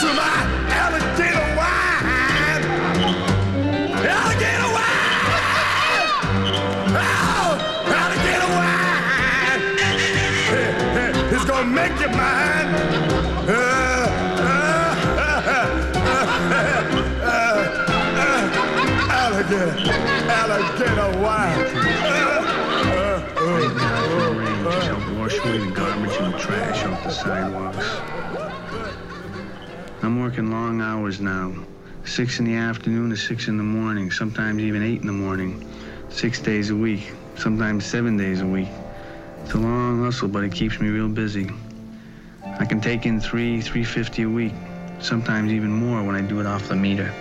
to 0.00 0.08
my 0.16 0.36
alligator 0.80 1.48
wine. 1.58 2.64
Alligator 4.16 4.70
wine! 4.76 5.20
Oh, 6.96 7.52
alligator 7.98 8.50
wine! 8.56 9.62
It's 11.34 11.44
gonna 11.44 11.66
make 11.66 12.00
you 12.00 12.08
mine. 12.08 12.68
Alligator, 19.10 19.74
alligator 20.30 21.10
wine. 21.20 21.47
Trash 26.38 26.84
off 26.84 27.02
the 27.02 27.10
sidewalks. 27.10 28.00
I'm 30.02 30.20
working 30.20 30.50
long 30.50 30.80
hours 30.80 31.20
now. 31.20 31.54
Six 32.04 32.38
in 32.38 32.44
the 32.44 32.54
afternoon 32.54 33.10
to 33.10 33.16
six 33.16 33.48
in 33.48 33.56
the 33.56 33.62
morning, 33.64 34.10
sometimes 34.10 34.62
even 34.62 34.82
eight 34.82 35.00
in 35.00 35.06
the 35.06 35.12
morning. 35.12 35.66
Six 36.08 36.40
days 36.40 36.70
a 36.70 36.76
week, 36.76 37.12
sometimes 37.36 37.84
seven 37.84 38.16
days 38.16 38.40
a 38.40 38.46
week. 38.46 38.68
It's 39.44 39.54
a 39.54 39.58
long 39.58 40.02
hustle, 40.02 40.28
but 40.28 40.44
it 40.44 40.52
keeps 40.52 40.80
me 40.80 40.88
real 40.88 41.08
busy. 41.08 41.50
I 42.58 42.64
can 42.64 42.80
take 42.80 43.04
in 43.04 43.20
three, 43.20 43.60
three 43.60 43.84
fifty 43.84 44.22
a 44.22 44.28
week, 44.28 44.54
sometimes 45.00 45.52
even 45.52 45.72
more 45.72 46.02
when 46.02 46.14
I 46.14 46.20
do 46.20 46.40
it 46.40 46.46
off 46.46 46.68
the 46.68 46.76
meter. 46.76 47.12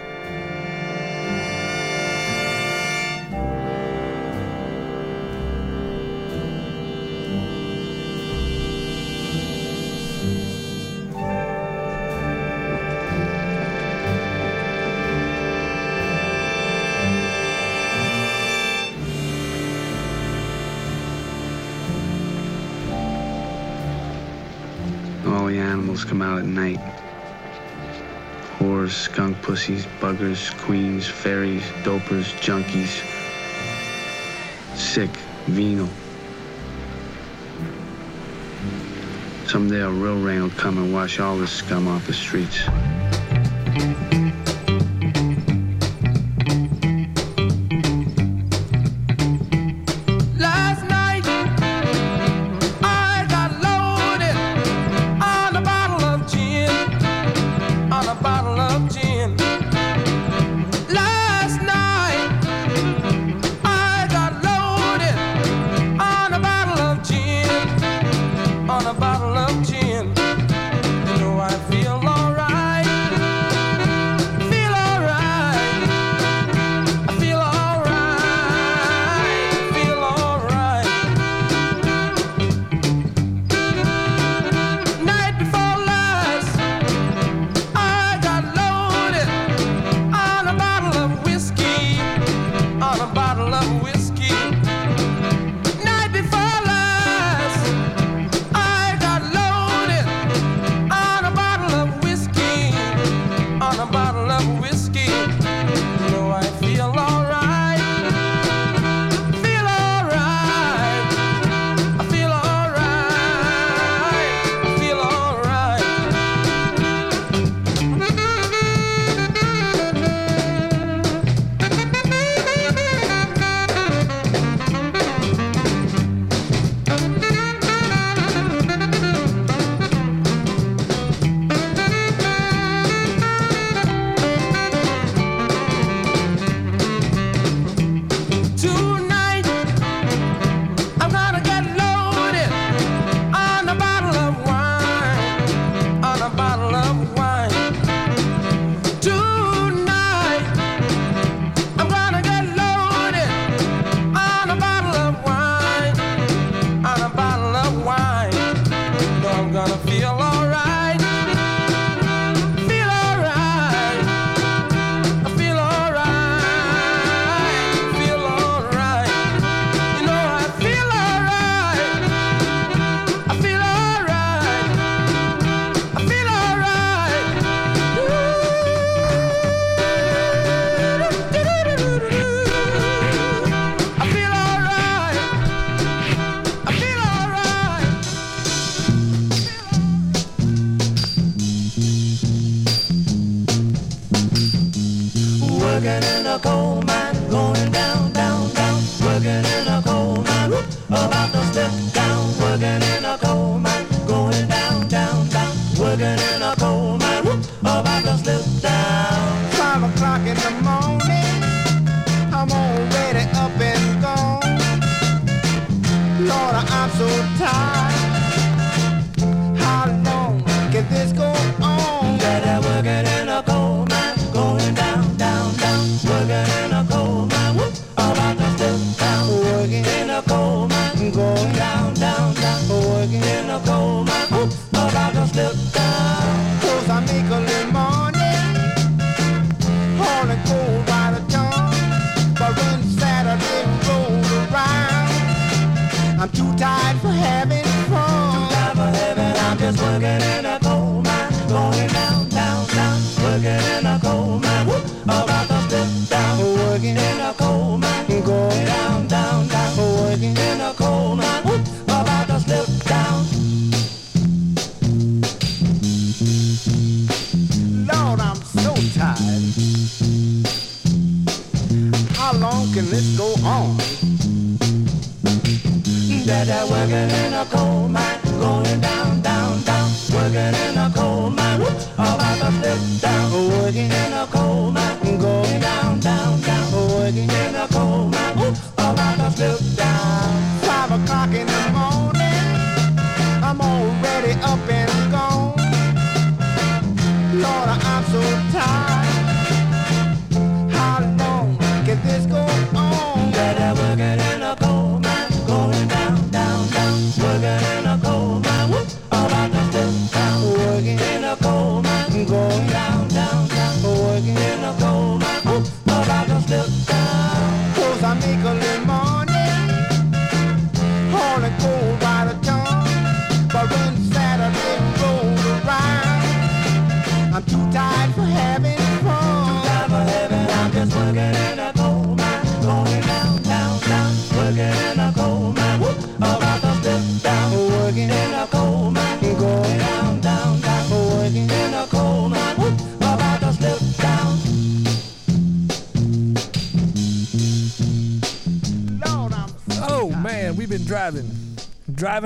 Come 26.08 26.22
out 26.22 26.40
at 26.40 26.46
night. 26.46 26.80
Whores, 28.60 28.92
skunk 28.92 29.42
pussies, 29.42 29.86
buggers, 30.00 30.58
queens, 30.60 31.06
fairies, 31.06 31.64
dopers, 31.84 32.34
junkies. 32.40 33.04
Sick, 34.76 35.10
venal. 35.48 35.90
Someday 39.48 39.82
a 39.82 39.90
real 39.90 40.20
rain 40.20 40.44
will 40.44 40.50
come 40.52 40.78
and 40.78 40.94
wash 40.94 41.20
all 41.20 41.38
this 41.38 41.52
scum 41.52 41.88
off 41.88 42.08
the 42.08 42.14
streets. 42.14 42.68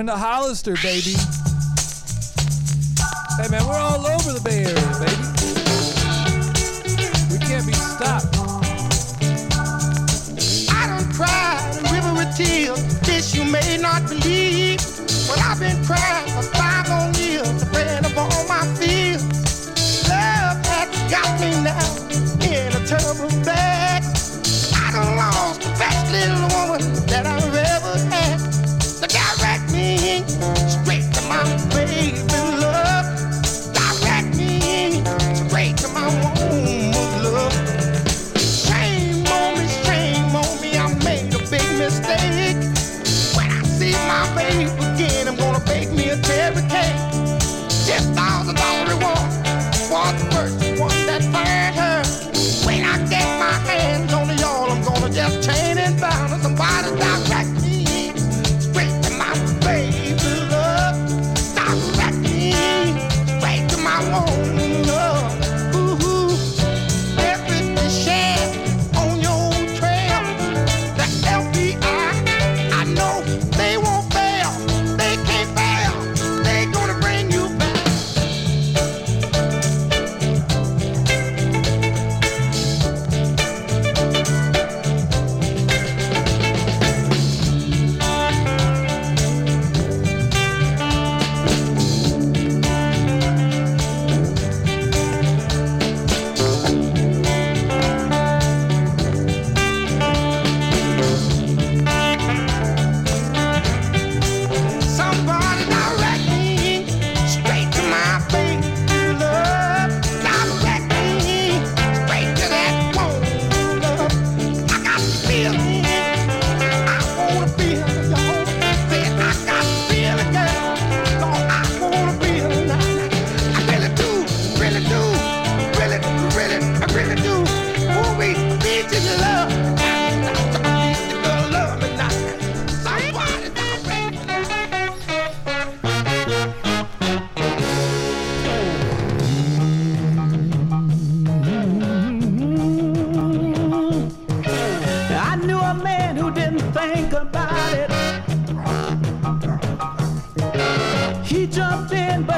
driving 0.05 0.19
to 0.19 0.25
Hollister, 0.25 0.75
baby. 0.81 1.15
Hey 3.37 3.47
man, 3.49 3.67
we're 3.67 3.77
all 3.77 4.05
over 4.05 4.33
the 4.33 4.41
Bay 4.43 4.65
Area. 4.65 4.80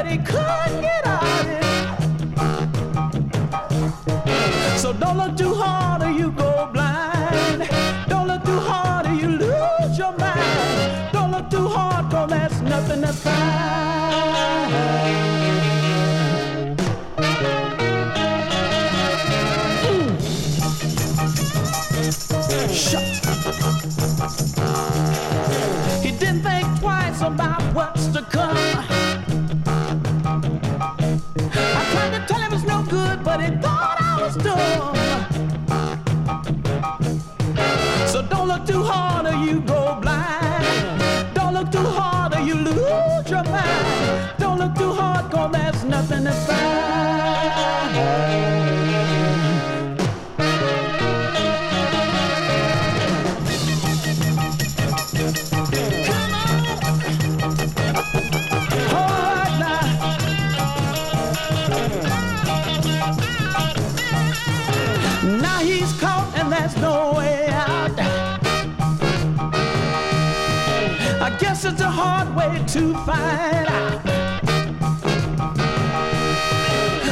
he 0.06 0.18
couldn't 0.18 0.82
get 0.82 1.06
out. 1.06 1.22
So 4.78 4.94
don't 4.94 5.18
look 5.18 5.38
too 5.38 5.54
hard 5.54 6.04
or 6.04 6.12
you 6.12 6.32
go 6.32 6.70
blind. 6.74 7.70
Don't 8.10 8.28
look 8.28 8.44
too 8.44 8.60
hard 8.60 9.08
or 9.08 9.14
you 9.14 9.28
lose 9.28 9.98
your 9.98 10.16
mind. 10.18 11.14
Don't 11.14 11.32
look 11.32 11.50
too 11.50 11.68
hard, 11.68 12.12
cause 12.12 12.30
that's 12.30 12.60
nothing 12.62 13.02
to 13.02 13.14
find. 13.14 13.83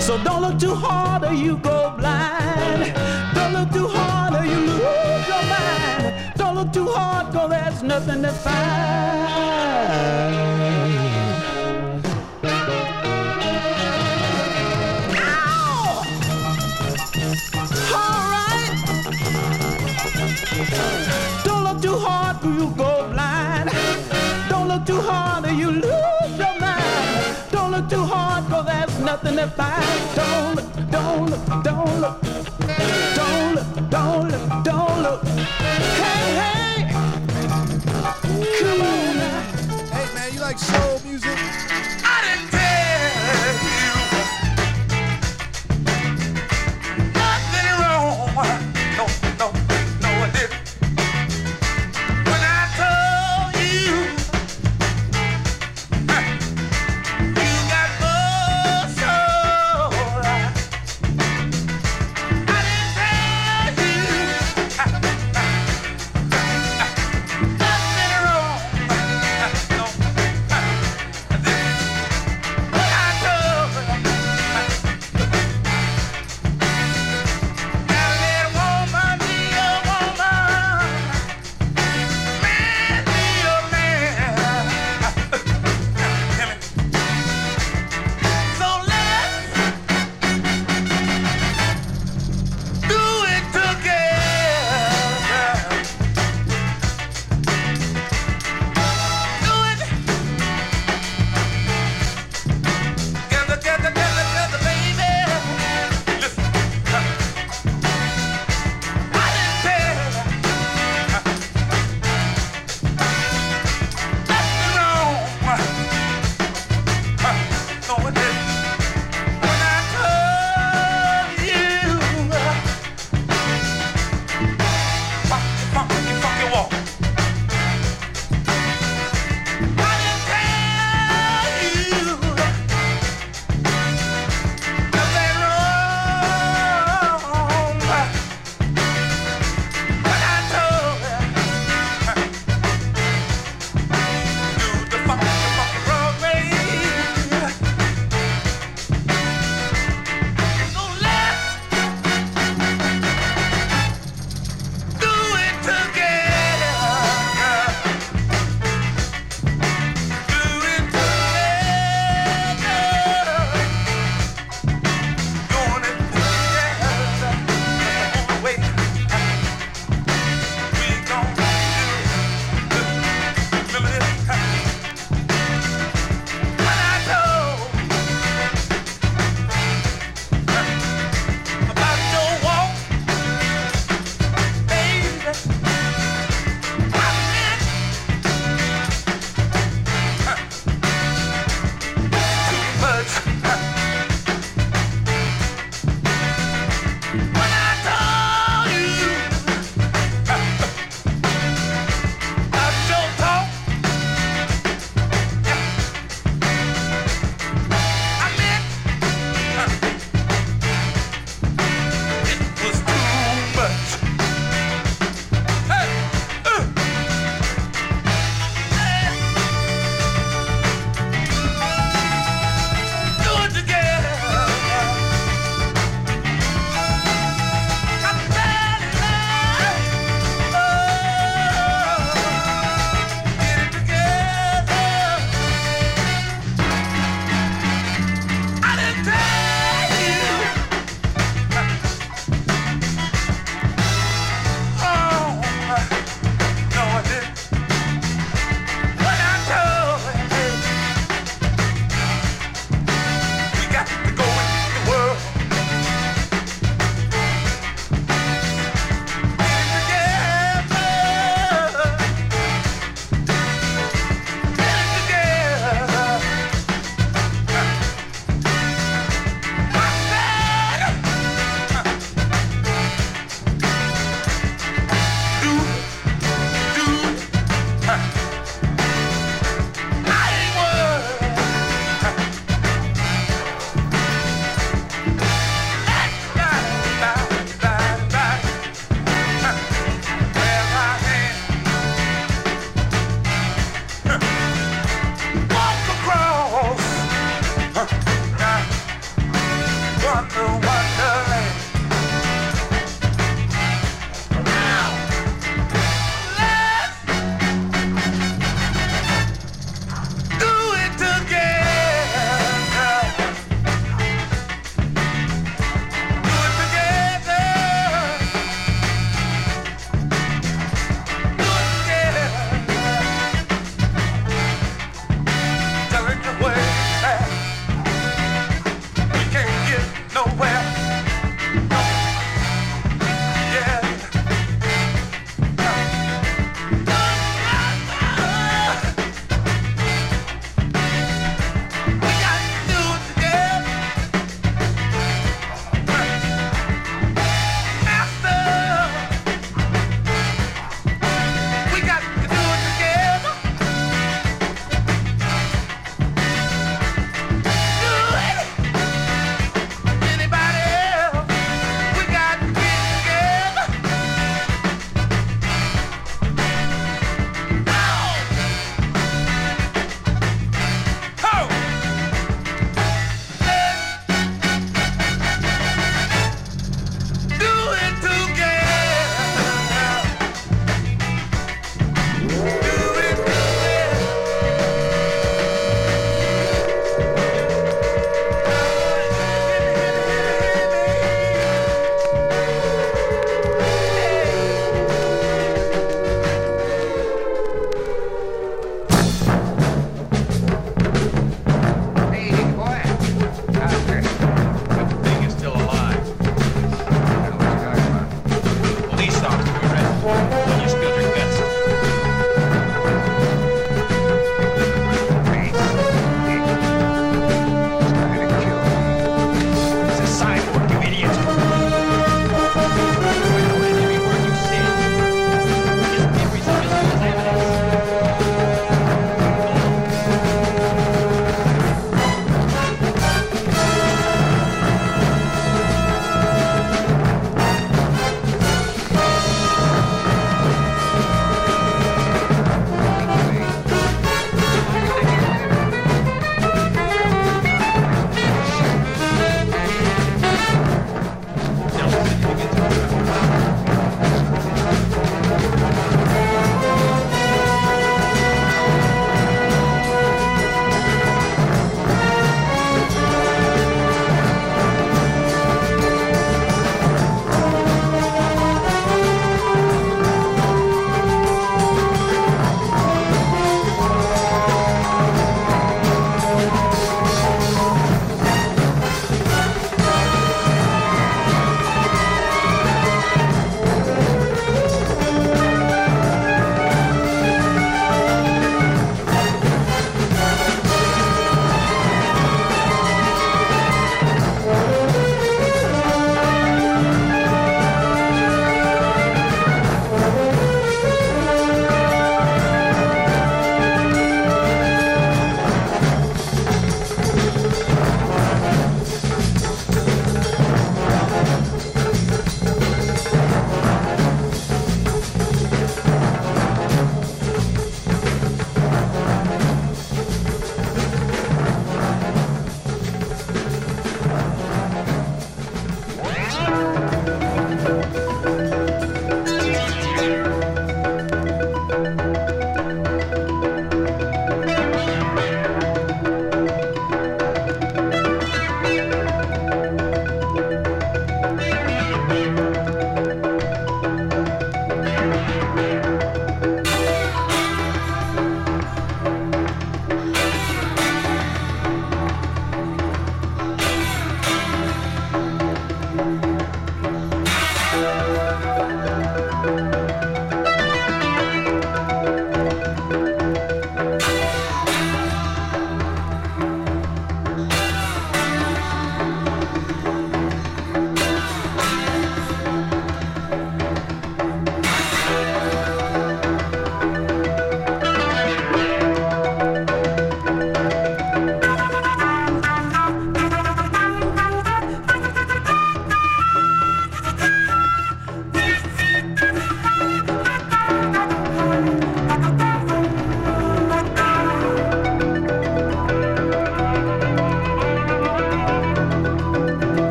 So 0.00 0.22
don't 0.22 0.42
look 0.42 0.58
too 0.58 0.74
hard 0.74 1.24
or 1.24 1.32
you 1.34 1.56
go 1.56 1.94
blind. 1.98 2.94
Don't 3.34 3.52
look 3.52 3.72
too 3.72 3.88
hard 3.88 4.34
or 4.34 4.44
you 4.46 4.60
lose 4.70 5.26
your 5.26 5.44
mind. 5.54 6.32
Don't 6.36 6.54
look 6.54 6.72
too 6.72 6.86
hard, 6.86 7.32
cause 7.32 7.50
there's 7.50 7.82
nothing 7.82 8.22
to 8.22 8.32
find. 8.32 9.35
nothing 29.06 29.36
to 29.36 29.46
fight. 29.46 30.16
Don't 30.16 30.56
look, 30.56 30.90
don't 30.90 31.30
look, 31.30 31.62
don't 31.62 32.00
look. 32.00 32.20
Don't 33.14 33.54
look, 33.54 33.88
don't 33.88 34.28
look, 34.28 34.64
don't 34.64 35.02
look. 35.02 35.24
Hey, 36.02 36.26
hey. 36.40 36.90
Come 38.58 38.80
on 38.80 39.16
now. 39.16 39.40
Hey, 39.94 40.14
man, 40.14 40.34
you 40.34 40.40
like 40.40 40.58
soul 40.58 40.98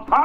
power, 0.00 0.23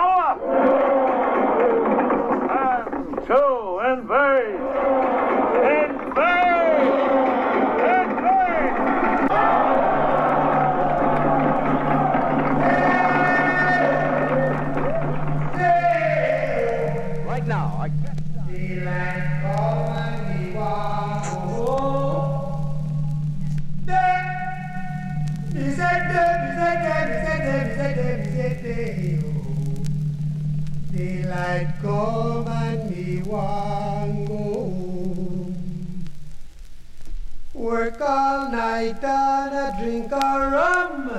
Work 38.00 38.10
all 38.10 38.52
night 38.52 39.04
and 39.04 39.54
a 39.54 39.76
drink 39.78 40.12
a 40.12 40.16
rum. 40.16 41.10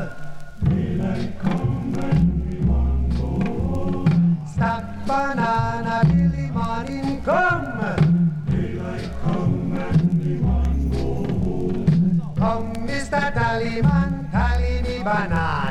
Daylight 0.65 1.39
come 1.39 1.95
and 2.01 2.47
me 2.47 2.57
want 2.67 3.17
go 3.17 3.29
home. 3.53 4.47
Stack 4.47 5.07
banana 5.07 6.01
till 6.09 6.31
the 6.31 6.47
morning 6.53 7.23
come. 7.23 7.81
Daylight 8.49 9.11
come 9.23 9.77
and 9.77 10.25
me 10.25 10.39
want 10.41 10.93
go 10.93 11.05
home. 11.45 12.35
Come, 12.39 12.73
Mr. 12.87 13.33
Tallyman, 13.35 14.31
tally 14.31 14.81
me 14.83 14.99
banana. 15.05 15.70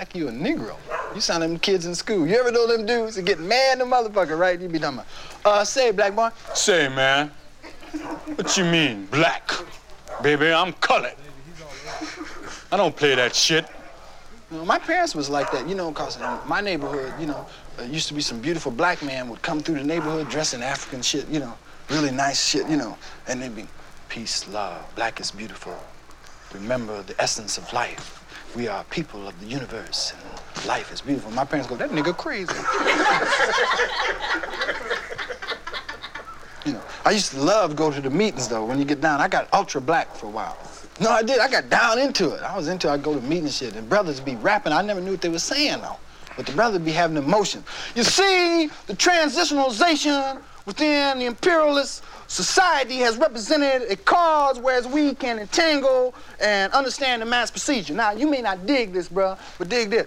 Black, 0.00 0.14
you 0.14 0.28
a 0.28 0.32
Negro. 0.32 0.76
You 1.14 1.20
sound 1.20 1.42
them 1.42 1.58
kids 1.58 1.84
in 1.84 1.94
school. 1.94 2.26
You 2.26 2.36
ever 2.36 2.50
know 2.50 2.66
them 2.66 2.86
dudes 2.86 3.16
that 3.16 3.26
get 3.26 3.38
mad 3.38 3.80
the 3.80 3.84
motherfucker, 3.84 4.38
right? 4.38 4.58
You 4.58 4.66
be 4.66 4.78
about, 4.78 5.04
uh, 5.44 5.62
say, 5.62 5.90
black 5.90 6.16
boy. 6.16 6.30
Say, 6.54 6.88
man, 6.88 7.30
what 8.36 8.56
you 8.56 8.64
mean, 8.64 9.04
black? 9.06 9.52
Baby, 10.22 10.52
I'm 10.52 10.72
colored. 10.74 11.16
I 12.72 12.78
don't 12.78 12.96
play 12.96 13.14
that 13.14 13.34
shit. 13.34 13.66
You 14.50 14.58
know, 14.58 14.64
my 14.64 14.78
parents 14.78 15.14
was 15.14 15.28
like 15.28 15.52
that, 15.52 15.68
you 15.68 15.74
know, 15.74 15.92
cause 15.92 16.16
in 16.16 16.48
my 16.48 16.62
neighborhood, 16.62 17.12
you 17.20 17.26
know, 17.26 17.46
uh, 17.78 17.82
used 17.82 18.08
to 18.08 18.14
be 18.14 18.22
some 18.22 18.40
beautiful 18.40 18.72
black 18.72 19.02
man 19.02 19.28
would 19.28 19.42
come 19.42 19.60
through 19.60 19.76
the 19.76 19.84
neighborhood 19.84 20.30
dressed 20.30 20.54
in 20.54 20.62
African 20.62 21.02
shit, 21.02 21.28
you 21.28 21.40
know, 21.40 21.52
really 21.90 22.10
nice 22.10 22.48
shit, 22.48 22.66
you 22.70 22.78
know, 22.78 22.96
and 23.28 23.42
they'd 23.42 23.54
be 23.54 23.66
peace, 24.08 24.48
love, 24.48 24.82
black 24.94 25.20
is 25.20 25.30
beautiful. 25.30 25.76
Remember 26.54 27.02
the 27.02 27.20
essence 27.20 27.58
of 27.58 27.70
life. 27.74 28.19
We 28.56 28.66
are 28.66 28.82
people 28.84 29.28
of 29.28 29.38
the 29.38 29.46
universe, 29.46 30.12
and 30.56 30.66
life 30.66 30.92
is 30.92 31.00
beautiful. 31.00 31.30
My 31.30 31.44
parents 31.44 31.68
go, 31.68 31.76
that 31.76 31.90
nigga 31.90 32.16
crazy. 32.16 32.52
you 36.66 36.72
know, 36.72 36.82
I 37.04 37.12
used 37.12 37.30
to 37.30 37.40
love 37.40 37.76
go 37.76 37.92
to 37.92 38.00
the 38.00 38.10
meetings 38.10 38.48
though. 38.48 38.64
When 38.64 38.80
you 38.80 38.84
get 38.84 39.00
down, 39.00 39.20
I 39.20 39.28
got 39.28 39.48
ultra 39.52 39.80
black 39.80 40.12
for 40.16 40.26
a 40.26 40.30
while. 40.30 40.58
No, 40.98 41.10
I 41.10 41.22
did. 41.22 41.38
I 41.38 41.48
got 41.48 41.70
down 41.70 42.00
into 42.00 42.34
it. 42.34 42.42
I 42.42 42.56
was 42.56 42.66
into. 42.66 42.88
it. 42.88 42.90
I 42.90 42.96
go 42.96 43.14
to 43.14 43.20
meetings 43.20 43.56
shit, 43.56 43.76
and 43.76 43.88
brothers 43.88 44.18
be 44.18 44.34
rapping. 44.34 44.72
I 44.72 44.82
never 44.82 45.00
knew 45.00 45.12
what 45.12 45.20
they 45.20 45.28
were 45.28 45.38
saying 45.38 45.80
though, 45.80 45.98
but 46.36 46.44
the 46.44 46.52
brothers 46.52 46.80
be 46.80 46.90
having 46.90 47.16
emotion. 47.16 47.62
You 47.94 48.02
see, 48.02 48.68
the 48.88 48.94
transitionalization 48.94 50.42
within 50.66 51.20
the 51.20 51.26
imperialist 51.26 52.02
Society 52.30 52.98
has 52.98 53.16
represented 53.16 53.90
a 53.90 53.96
cause 53.96 54.56
whereas 54.60 54.86
we 54.86 55.16
can 55.16 55.40
entangle 55.40 56.14
and 56.40 56.72
understand 56.72 57.20
the 57.20 57.26
mass 57.26 57.50
procedure. 57.50 57.92
Now, 57.92 58.12
you 58.12 58.30
may 58.30 58.40
not 58.40 58.66
dig 58.66 58.92
this, 58.92 59.08
bro, 59.08 59.36
but 59.58 59.68
dig 59.68 59.90
this. 59.90 60.06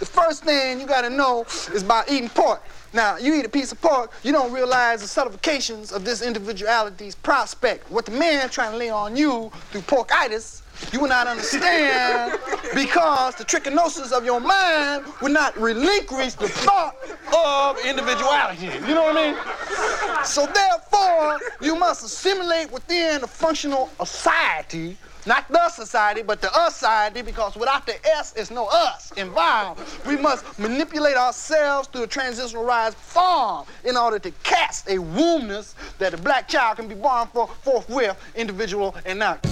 The 0.00 0.04
first 0.04 0.44
thing 0.44 0.78
you 0.78 0.86
gotta 0.86 1.08
know 1.08 1.46
is 1.72 1.82
about 1.82 2.10
eating 2.10 2.28
pork. 2.28 2.62
Now, 2.92 3.16
you 3.16 3.32
eat 3.32 3.46
a 3.46 3.48
piece 3.48 3.72
of 3.72 3.80
pork, 3.80 4.12
you 4.22 4.32
don't 4.32 4.52
realize 4.52 5.00
the 5.00 5.06
subtlefications 5.06 5.94
of 5.96 6.04
this 6.04 6.20
individuality's 6.20 7.14
prospect. 7.14 7.90
What 7.90 8.04
the 8.04 8.12
man 8.12 8.50
trying 8.50 8.72
to 8.72 8.76
lay 8.76 8.90
on 8.90 9.16
you 9.16 9.50
through 9.70 9.80
porkitis 9.82 10.60
you 10.92 11.00
will 11.00 11.08
not 11.08 11.26
understand 11.26 12.38
because 12.74 13.34
the 13.36 13.44
trichinosis 13.44 14.12
of 14.12 14.24
your 14.24 14.40
mind 14.40 15.04
will 15.20 15.32
not 15.32 15.56
relinquish 15.56 16.34
the 16.34 16.48
thought 16.48 16.94
of 17.34 17.84
individuality. 17.84 18.66
You 18.86 18.94
know 18.94 19.04
what 19.04 19.16
I 19.16 19.32
mean? 19.32 20.24
So 20.24 20.46
therefore, 20.46 21.38
you 21.60 21.76
must 21.76 22.04
assimilate 22.04 22.70
within 22.72 23.22
a 23.22 23.26
functional 23.26 23.88
society 24.04 24.96
not 25.26 25.48
the 25.50 25.68
society, 25.68 26.22
but 26.22 26.40
the 26.40 26.52
us 26.56 26.76
society, 26.76 27.22
because 27.22 27.54
without 27.54 27.86
the 27.86 27.94
S, 28.06 28.32
it's 28.36 28.50
no 28.50 28.66
us 28.66 29.12
involved. 29.12 29.80
We 30.06 30.16
must 30.16 30.58
manipulate 30.58 31.16
ourselves 31.16 31.88
through 31.88 32.04
a 32.04 32.08
transitionalized 32.08 32.94
form 32.94 33.66
in 33.84 33.96
order 33.96 34.18
to 34.18 34.30
cast 34.42 34.88
a 34.88 34.96
wombness 34.96 35.74
that 35.98 36.14
a 36.14 36.16
black 36.16 36.48
child 36.48 36.76
can 36.76 36.88
be 36.88 36.94
born 36.94 37.28
for 37.28 37.48
forthwith, 37.48 38.16
individual 38.34 38.94
and 39.04 39.18
not. 39.18 39.46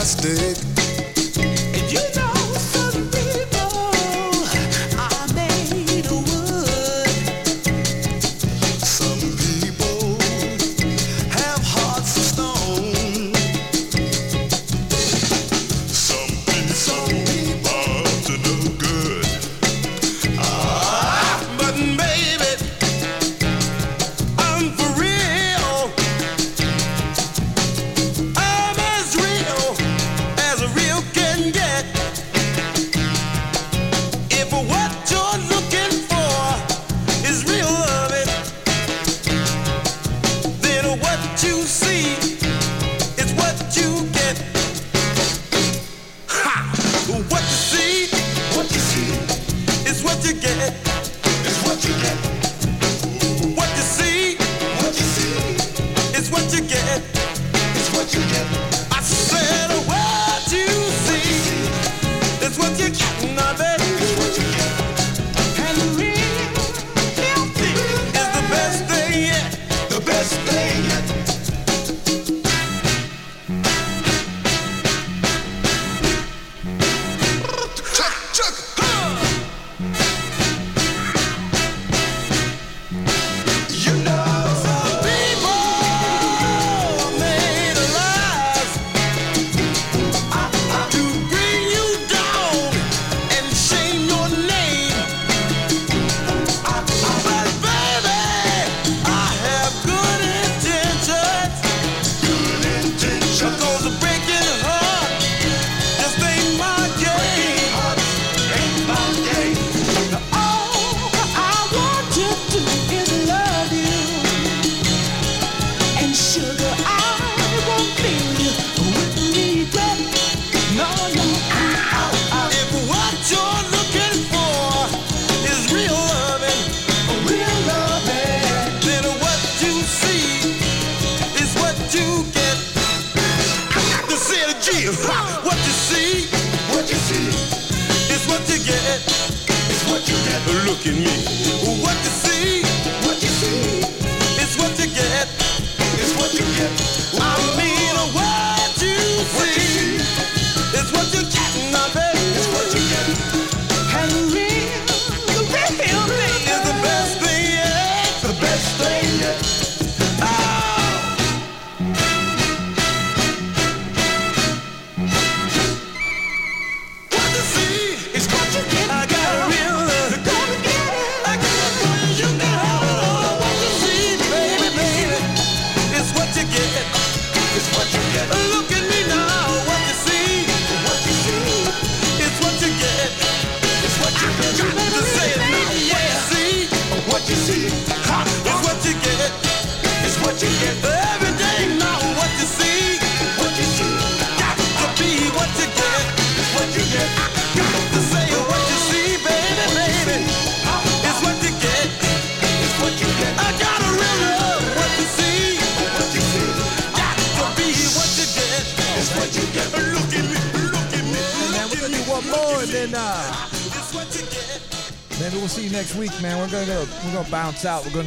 plastic. 0.00 0.69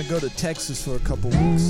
to 0.03 0.09
go 0.09 0.19
to 0.19 0.29
Texas 0.35 0.83
for 0.83 0.95
a 0.95 0.99
couple 0.99 1.29
weeks. 1.29 1.62